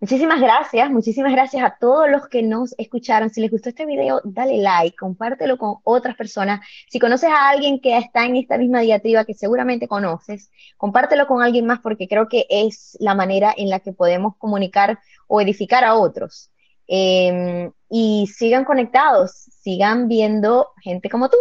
[0.00, 3.30] Muchísimas gracias, muchísimas gracias a todos los que nos escucharon.
[3.30, 6.60] Si les gustó este video, dale like, compártelo con otras personas.
[6.88, 11.42] Si conoces a alguien que está en esta misma diatriba que seguramente conoces, compártelo con
[11.42, 15.82] alguien más porque creo que es la manera en la que podemos comunicar o edificar
[15.82, 16.52] a otros.
[16.86, 21.36] Em, y sigan conectados, sigan viendo gente como tú.